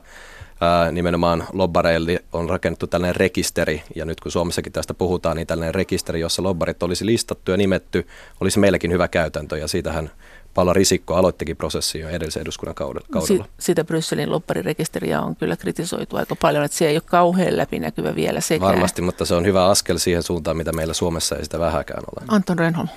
[0.60, 5.74] ää, nimenomaan lobbareille on rakennettu tällainen rekisteri, ja nyt kun Suomessakin tästä puhutaan, niin tällainen
[5.74, 8.06] rekisteri, jossa lobbarit olisi listattu ja nimetty,
[8.40, 10.10] olisi meilläkin hyvä käytäntö, ja siitähän
[10.54, 13.26] Paula Risikko aloittikin prosessin jo edellisen eduskunnan kaudella.
[13.26, 18.14] Si- sitä Brysselin lopparirekisteriä on kyllä kritisoitu aika paljon, että se ei ole kauhean läpinäkyvä
[18.14, 18.72] vielä sekään.
[18.72, 22.24] Varmasti, mutta se on hyvä askel siihen suuntaan, mitä meillä Suomessa ei sitä vähäkään ole.
[22.28, 22.88] Anton Renholm.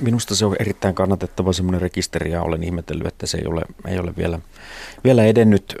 [0.00, 3.98] Minusta se on erittäin kannatettava semmoinen rekisteri ja olen ihmetellyt, että se ei ole, ei
[3.98, 4.38] ole vielä,
[5.04, 5.76] vielä edennyt.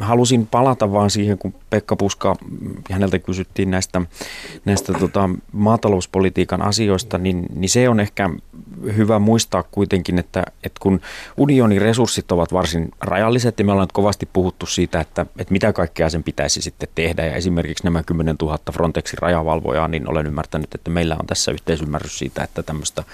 [0.00, 2.36] Halusin palata vaan siihen, kun Pekka Puska,
[2.90, 4.02] häneltä kysyttiin näistä,
[4.64, 8.30] näistä tota, maatalouspolitiikan asioista, niin, niin se on ehkä
[8.96, 11.00] hyvä muistaa kuitenkin, että, että kun
[11.36, 16.10] unionin resurssit ovat varsin rajalliset ja me ollaan kovasti puhuttu siitä, että, että mitä kaikkea
[16.10, 20.90] sen pitäisi sitten tehdä ja esimerkiksi nämä 10 000 Frontexin rajavalvojaa, niin olen ymmärtänyt, että
[20.90, 23.04] meillä on tässä yhteisymmärrys siitä, että tämmöistä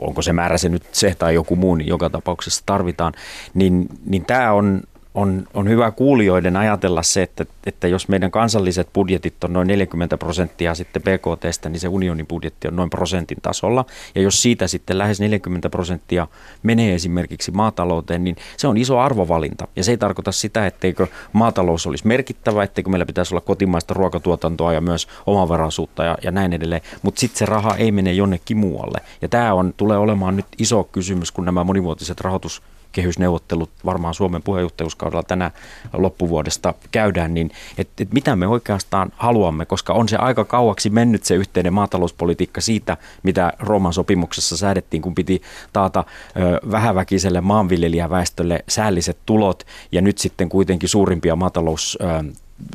[0.00, 3.12] onko se määrä se nyt se tai joku muu, niin joka tapauksessa tarvitaan,
[3.54, 4.82] niin, niin tämä on
[5.14, 10.18] on, on hyvä kuulijoiden ajatella se, että, että jos meidän kansalliset budjetit on noin 40
[10.18, 13.84] prosenttia sitten BKTstä, niin se unionin budjetti on noin prosentin tasolla.
[14.14, 16.28] Ja jos siitä sitten lähes 40 prosenttia
[16.62, 19.68] menee esimerkiksi maatalouteen, niin se on iso arvovalinta.
[19.76, 24.72] Ja se ei tarkoita sitä, etteikö maatalous olisi merkittävä, etteikö meillä pitäisi olla kotimaista ruokatuotantoa
[24.72, 26.82] ja myös omavaraisuutta ja, ja näin edelleen.
[27.02, 28.98] Mutta sitten se raha ei mene jonnekin muualle.
[29.22, 32.62] Ja tämä on, tulee olemaan nyt iso kysymys, kun nämä monivuotiset rahoitus
[32.92, 35.50] kehysneuvottelut varmaan Suomen puheenjohtajuuskaudella tänä
[35.92, 41.24] loppuvuodesta käydään, niin että et mitä me oikeastaan haluamme, koska on se aika kauaksi mennyt
[41.24, 46.04] se yhteinen maatalouspolitiikka siitä, mitä Rooman sopimuksessa säädettiin, kun piti taata
[46.36, 52.32] ö, vähäväkiselle maanviljelijäväestölle säälliset tulot ja nyt sitten kuitenkin suurimpia maatalous ö,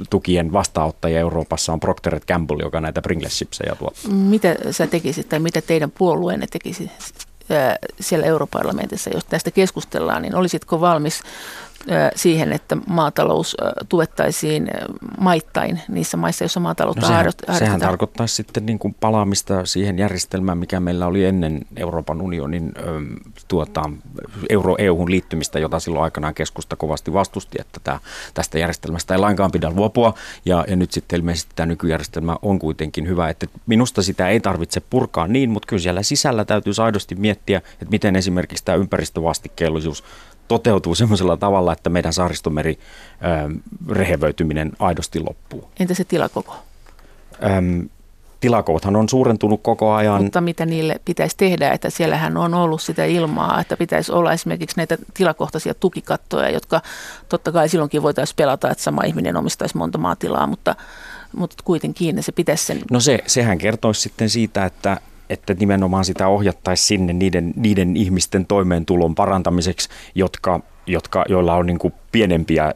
[0.09, 4.11] tukien vastaanottajia Euroopassa on Procter Gamble, joka näitä Pringles chipsejä tuottaa.
[4.11, 6.91] Mitä sä tekisit tai mitä teidän puolueenne tekisi
[7.99, 11.21] siellä europarlamentissa, jos tästä keskustellaan, niin olisitko valmis
[12.15, 13.57] siihen, että maatalous
[13.89, 14.67] tuettaisiin
[15.19, 17.57] maittain niissä maissa, joissa maataloutta no sehän, harjoitetaan?
[17.57, 22.73] Sehän tarkoittaisi sitten niin kuin palaamista siihen järjestelmään, mikä meillä oli ennen Euroopan unionin
[23.47, 23.89] tuota,
[24.49, 27.99] euro EU-hun liittymistä, jota silloin aikanaan keskusta kovasti vastusti, että tämä,
[28.33, 30.13] tästä järjestelmästä ei lainkaan pidä luopua.
[30.45, 34.79] Ja, ja nyt sitten ilmeisesti tämä nykyjärjestelmä on kuitenkin hyvä, että minusta sitä ei tarvitse
[34.79, 40.03] purkaa niin, mutta kyllä siellä sisällä täytyy aidosti miettiä, että miten esimerkiksi tämä ympäristövastikkeellisuus
[40.47, 45.69] toteutuu semmoisella tavalla, että meidän saaristomeri ö, rehevöityminen aidosti loppuu.
[45.79, 46.55] Entä se tilakoko?
[47.43, 47.89] Öm,
[48.39, 50.23] tilakoothan on suurentunut koko ajan.
[50.23, 54.77] Mutta mitä niille pitäisi tehdä, että siellähän on ollut sitä ilmaa, että pitäisi olla esimerkiksi
[54.77, 56.81] näitä tilakohtaisia tukikattoja, jotka
[57.29, 60.75] totta kai silloinkin voitaisiin pelata, että sama ihminen omistaisi monta maatilaa, mutta,
[61.35, 62.81] mutta kuitenkin se pitäisi sen...
[62.91, 64.97] No se, sehän kertoisi sitten siitä, että
[65.29, 71.79] että nimenomaan sitä ohjattaisiin sinne niiden, niiden ihmisten toimeentulon parantamiseksi, jotka, jotka, joilla on niin
[71.79, 72.73] kuin pienempiä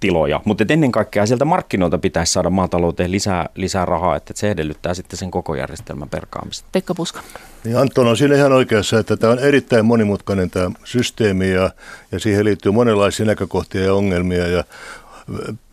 [0.00, 0.40] tiloja.
[0.44, 5.18] Mutta ennen kaikkea sieltä markkinoilta pitäisi saada maatalouteen lisää, lisää rahaa, että se edellyttää sitten
[5.18, 6.68] sen koko järjestelmän perkaamista.
[6.72, 7.20] Pekka Puska.
[7.64, 11.70] Niin Anton on siinä ihan oikeassa, että tämä on erittäin monimutkainen tämä systeemi ja,
[12.12, 14.64] ja siihen liittyy monenlaisia näkökohtia ja ongelmia ja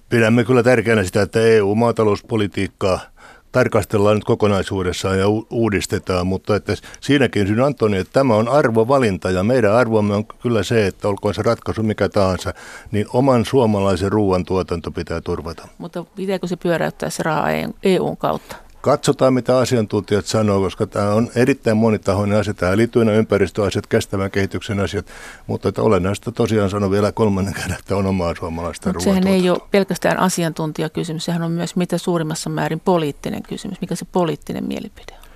[0.09, 2.99] pidämme kyllä tärkeänä sitä, että EU-maatalouspolitiikkaa–
[3.51, 9.43] tarkastellaan nyt kokonaisuudessaan ja uudistetaan, mutta että siinäkin syyn Antoni, että tämä on arvovalinta ja
[9.43, 12.53] meidän arvomme on kyllä se, että olkoon se ratkaisu mikä tahansa,
[12.91, 15.67] niin oman suomalaisen ruoantuotanto pitää turvata.
[15.77, 17.47] Mutta pitääkö se pyöräyttää se raha
[17.83, 18.70] EUn kautta?
[18.81, 22.53] Katsotaan, mitä asiantuntijat sanoo, koska tämä on erittäin monitahoinen asia.
[22.53, 25.05] Tämä liittyy nämä ympäristöasiat, kestävän kehityksen asiat,
[25.47, 29.49] mutta että olennaista tosiaan sanon vielä kolmannen kerran, että on omaa suomalaista Mutta sehän ei
[29.49, 33.81] ole pelkästään asiantuntijakysymys, sehän on myös mitä suurimmassa määrin poliittinen kysymys.
[33.81, 35.29] Mikä se poliittinen mielipide on?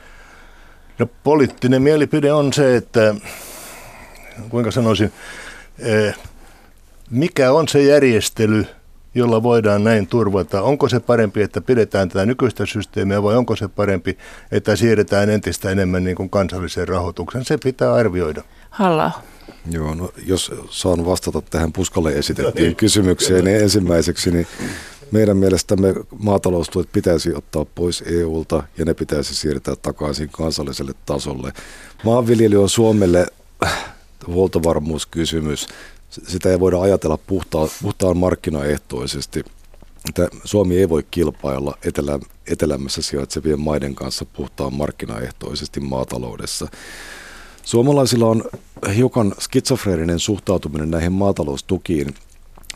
[1.00, 3.16] No poliittinen mielipide on se, että
[4.50, 5.14] kuinka sanoisin,
[5.80, 6.16] eh,
[7.10, 8.66] mikä on se järjestely,
[9.16, 10.62] jolla voidaan näin turvata.
[10.62, 14.18] Onko se parempi, että pidetään tätä nykyistä systeemiä vai onko se parempi,
[14.52, 17.46] että siirretään entistä enemmän niin kuin kansalliseen rahoitukseen?
[17.46, 18.44] Se pitää arvioida.
[18.70, 19.12] Halla.
[19.72, 24.48] Joo, no jos saan vastata tähän Puskalle esitettiin no, kysymykseen, niin ensimmäiseksi niin
[25.12, 31.54] meidän mielestämme maataloustuet pitäisi ottaa pois EUlta ja ne pitäisi siirtää takaisin kansalliselle tasolle.
[32.04, 33.28] Maanviljely on Suomelle
[34.28, 35.68] huoltovarmuuskysymys
[36.28, 39.44] sitä ei voida ajatella puhtaan, puhtaan markkinaehtoisesti.
[40.10, 46.68] Että Suomi ei voi kilpailla etelä, etelämässä sijaitsevien maiden kanssa puhtaan markkinaehtoisesti maataloudessa.
[47.64, 48.44] Suomalaisilla on
[48.96, 52.16] hiukan skitsofreeninen suhtautuminen näihin maataloustukiin.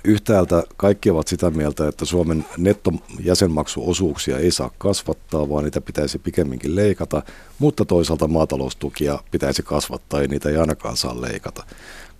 [0.03, 6.75] Yhtäältä kaikki ovat sitä mieltä, että Suomen nettojäsenmaksuosuuksia ei saa kasvattaa, vaan niitä pitäisi pikemminkin
[6.75, 7.23] leikata,
[7.59, 11.65] mutta toisaalta maataloustukia pitäisi kasvattaa ja niitä ei ainakaan saa leikata.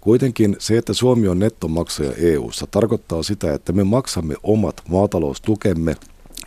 [0.02, 5.96] Kuitenkin se, että Suomi on nettomaksaja EU:ssa, tarkoittaa sitä, että me maksamme omat maataloustukemme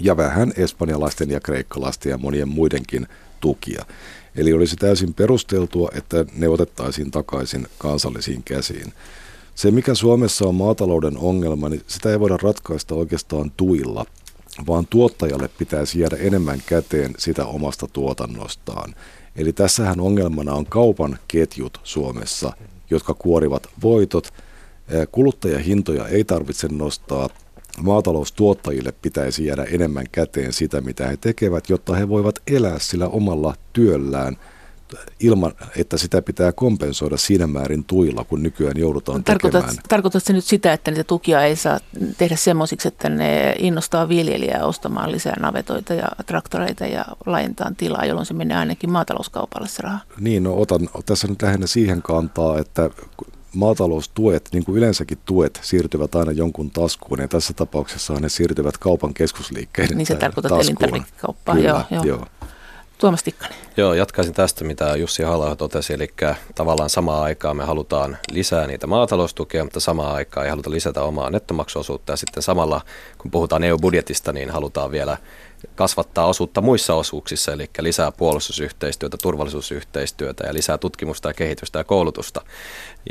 [0.01, 3.07] ja vähän espanjalaisten ja kreikkalaisten ja monien muidenkin
[3.41, 3.85] tukia.
[4.37, 8.93] Eli olisi täysin perusteltua, että ne otettaisiin takaisin kansallisiin käsiin.
[9.55, 14.07] Se, mikä Suomessa on maatalouden ongelma, niin sitä ei voida ratkaista oikeastaan tuilla,
[14.67, 18.95] vaan tuottajalle pitäisi jäädä enemmän käteen sitä omasta tuotannostaan.
[19.37, 22.53] Eli tässähän ongelmana on kaupan ketjut Suomessa,
[22.93, 24.33] jotka kuorivat voitot.
[25.13, 27.29] Kuluttajahintoja ei tarvitse nostaa.
[27.83, 33.55] Maataloustuottajille pitäisi jäädä enemmän käteen sitä, mitä he tekevät, jotta he voivat elää sillä omalla
[33.73, 34.37] työllään–
[35.21, 39.85] ilman, että sitä pitää kompensoida siinä määrin tuilla, kun nykyään joudutaan Tarkoitat, tekemään.
[39.89, 41.79] Tarkoitatko nyt sitä, että niitä tukia ei saa
[42.19, 48.27] tehdä semmoisiksi, että ne innostaa viljelijää ostamaan lisää navetoita ja traktoreita ja laajentaa tilaa, jolloin
[48.27, 49.99] se menee ainakin maatalouskaupalle se raha?
[50.21, 52.91] Niin, no otan tässä nyt lähinnä siihen kantaa, että
[53.55, 59.15] maataloustuet, niin kuin yleensäkin tuet, siirtyvät aina jonkun taskuun ja tässä tapauksessa ne siirtyvät kaupan
[59.15, 62.05] keskusliikkeiden Niin se tarkoittaa elintarvikekauppaa, joo, joo.
[62.05, 62.27] joo.
[63.03, 63.57] Tuomas Tikkanen.
[63.77, 66.09] Joo, jatkaisin tästä, mitä Jussi halla totesi, eli
[66.55, 71.31] tavallaan samaan aikaan me halutaan lisää niitä maataloustukia, mutta samaan aikaan ei haluta lisätä omaa
[71.31, 72.81] nettomaksuosuutta, ja sitten samalla,
[73.19, 75.19] kun puhutaan EU-budjetista, niin halutaan vielä
[75.75, 82.41] kasvattaa osuutta muissa osuuksissa, eli lisää puolustusyhteistyötä, turvallisuusyhteistyötä ja lisää tutkimusta ja kehitystä ja koulutusta.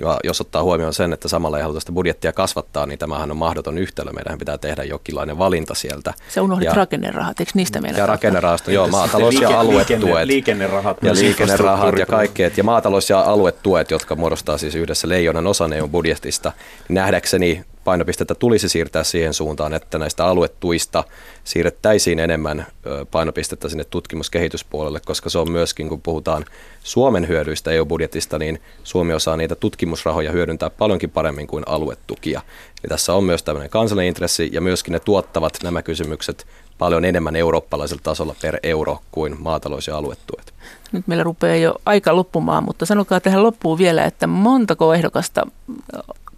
[0.02, 3.38] Ja jos ottaa huomioon sen, että samalla ei haluta sitä budjettia kasvattaa, niin tämähän on
[3.38, 4.12] mahdoton yhtälö.
[4.12, 6.14] Meidän pitää tehdä jokinlainen valinta sieltä.
[6.30, 8.00] Se unohdit ja, rakennerahat, eikö niistä meillä?
[8.00, 10.26] Ja rakennerahasto, joo, maatalous- ja aluetuet.
[10.26, 10.98] Liikennerahat.
[11.02, 12.58] Ja liikennerahat ja kaikkeet.
[12.58, 16.52] Ja maatalous- ja aluetuet, jotka muodostaa siis yhdessä leijonan osan EU budjetista.
[16.88, 21.04] Niin nähdäkseni painopistettä tulisi siirtää siihen suuntaan, että näistä aluetuista
[21.44, 22.68] siirrettäisiin enemmän
[23.12, 26.46] painopistettä sinne tutkimuskehityspuolelle, koska se on myöskin, kun puhutaan
[26.84, 32.42] Suomen hyödyistä EU-budjetista, niin Suomi osaa niitä tutkimusrahoja hyödyntää paljonkin paremmin kuin aluetukia.
[32.84, 37.36] Eli tässä on myös tämmöinen kansallinen intressi ja myöskin ne tuottavat nämä kysymykset paljon enemmän
[37.36, 40.54] eurooppalaisella tasolla per euro kuin maatalous- ja aluetuet.
[40.92, 45.48] Nyt meillä rupeaa jo aika loppumaan, mutta sanokaa tähän loppuun vielä, että montako ehdokasta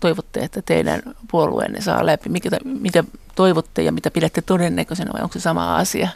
[0.03, 1.01] toivotte, että teidän
[1.31, 2.29] puolueenne saa läpi?
[2.29, 3.03] Mikä, mitä
[3.35, 6.09] toivotte ja mitä pidätte todennäköisenä vai onko se sama asia?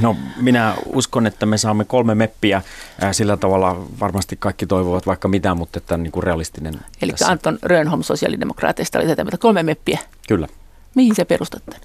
[0.00, 2.62] No minä uskon, että me saamme kolme meppiä.
[3.12, 6.74] Sillä tavalla varmasti kaikki toivovat vaikka mitään, mutta että niin kuin realistinen.
[7.02, 7.28] Eli tässä.
[7.28, 9.98] Anton Rönholm sosiaalidemokraateista oli tätä mitä kolme meppiä.
[10.28, 10.48] Kyllä.
[10.94, 11.76] Mihin se perustatte?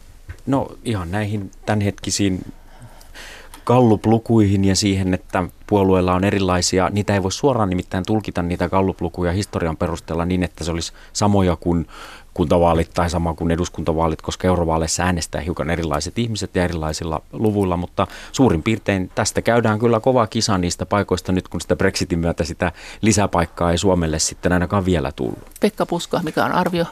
[0.46, 2.54] No ihan näihin tämänhetkisiin
[3.66, 9.32] Gallup-lukuihin ja siihen, että puolueilla on erilaisia, niitä ei voi suoraan nimittäin tulkita niitä Gallup-lukuja
[9.32, 11.88] historian perusteella niin, että se olisi samoja kuin
[12.34, 18.08] kuntavaalit tai sama kuin eduskuntavaalit, koska eurovaaleissa äänestää hiukan erilaiset ihmiset ja erilaisilla luvuilla, mutta
[18.32, 22.72] suurin piirtein tästä käydään kyllä kova kisa niistä paikoista nyt, kun sitä Brexitin myötä sitä
[23.02, 25.40] lisäpaikkaa ei Suomelle sitten ainakaan vielä tullut.
[25.60, 26.86] Pekka Puska, mikä on arvio?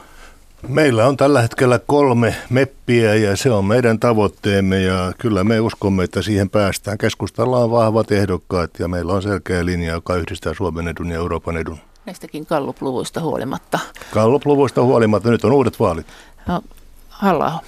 [0.68, 6.04] Meillä on tällä hetkellä kolme meppiä ja se on meidän tavoitteemme ja kyllä me uskomme,
[6.04, 6.98] että siihen päästään.
[6.98, 11.56] Keskustalla on vahvat ehdokkaat ja meillä on selkeä linja, joka yhdistää Suomen edun ja Euroopan
[11.56, 11.78] edun.
[12.06, 13.78] Näistäkin Gallup-luvuista huolimatta.
[14.12, 16.06] Gallup-luvuista huolimatta, nyt on uudet vaalit.
[16.46, 16.60] No,
[17.08, 17.60] halla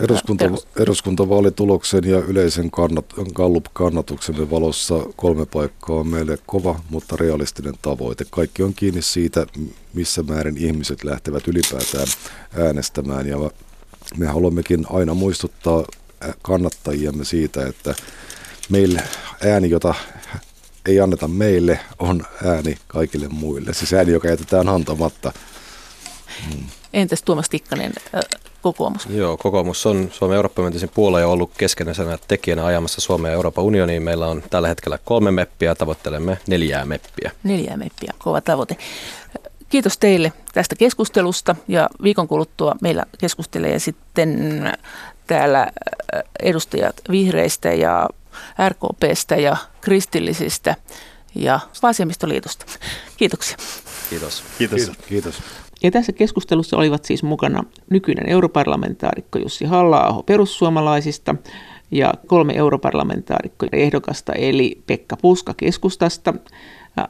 [0.00, 0.44] Eduskunta,
[0.78, 8.24] eduskuntavaalituloksen ja yleisen kannat, Gallup-kannatuksemme valossa kolme paikkaa on meille kova, mutta realistinen tavoite.
[8.30, 9.46] Kaikki on kiinni siitä,
[9.94, 12.06] missä määrin ihmiset lähtevät ylipäätään
[12.58, 13.26] äänestämään.
[13.26, 13.36] Ja
[14.16, 15.84] me haluammekin aina muistuttaa
[16.42, 17.94] kannattajiamme siitä, että
[18.68, 19.02] meille
[19.46, 19.94] ääni, jota
[20.86, 23.74] ei anneta meille, on ääni kaikille muille.
[23.74, 25.32] Siis ääni, joka jätetään antamatta.
[26.48, 26.64] Hmm.
[26.92, 27.92] Entäs Tuomas Tikkanen,
[28.62, 29.06] kokoomus?
[29.10, 34.02] Joo, kokoomus on Suomen Euroopan puolue ja ollut keskenäisenä tekijänä ajamassa Suomea Euroopan unioniin.
[34.02, 37.30] Meillä on tällä hetkellä kolme meppiä, tavoittelemme neljää meppiä.
[37.42, 38.76] Neljää meppiä, kova tavoite.
[39.68, 44.62] Kiitos teille tästä keskustelusta ja viikon kuluttua meillä keskustelee sitten
[45.26, 45.72] täällä
[46.42, 48.08] edustajat vihreistä ja
[48.68, 50.74] RKPstä ja kristillisistä
[51.34, 52.66] ja vasemmistoliitosta.
[53.16, 53.56] Kiitoksia.
[54.10, 54.44] Kiitos.
[54.58, 54.80] Kiitos.
[54.80, 54.96] Kiitos.
[55.08, 55.34] Kiitos.
[55.86, 61.34] Ja tässä keskustelussa olivat siis mukana nykyinen europarlamentaarikko Jussi halla perussuomalaisista
[61.90, 66.34] ja kolme europarlamentaarikko ehdokasta eli Pekka Puska keskustasta,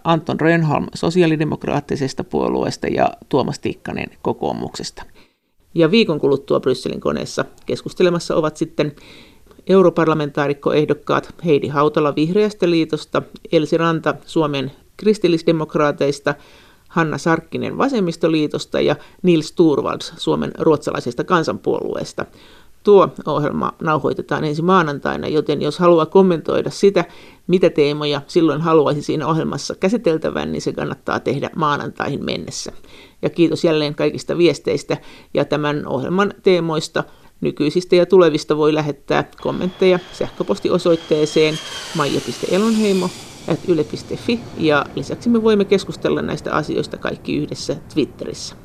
[0.04, 5.02] Anton Rönholm sosiaalidemokraattisesta puolueesta ja Tuomas Tikkanen kokoomuksesta.
[5.74, 8.92] Ja viikon kuluttua Brysselin koneessa keskustelemassa ovat sitten
[9.66, 13.22] europarlamentaarikkoehdokkaat Heidi Hautala Vihreästä liitosta,
[13.52, 16.34] Elsi Ranta Suomen kristillisdemokraateista,
[16.96, 22.26] Hanna Sarkkinen Vasemmistoliitosta ja Nils Turvalds Suomen ruotsalaisesta kansanpuolueesta.
[22.82, 27.04] tuo ohjelma nauhoitetaan ensi maanantaina, joten jos haluaa kommentoida sitä,
[27.46, 32.72] mitä teemoja silloin haluaisi siinä ohjelmassa käsiteltävän, niin se kannattaa tehdä maanantaihin mennessä.
[33.22, 34.96] Ja kiitos jälleen kaikista viesteistä
[35.34, 37.04] ja tämän ohjelman teemoista
[37.40, 41.58] Nykyisistä ja tulevista voi lähettää kommentteja sähköpostiosoitteeseen
[41.96, 43.10] maija.elonheimo
[43.68, 48.56] yle.fi ja lisäksi me voimme keskustella näistä asioista kaikki yhdessä Twitterissä.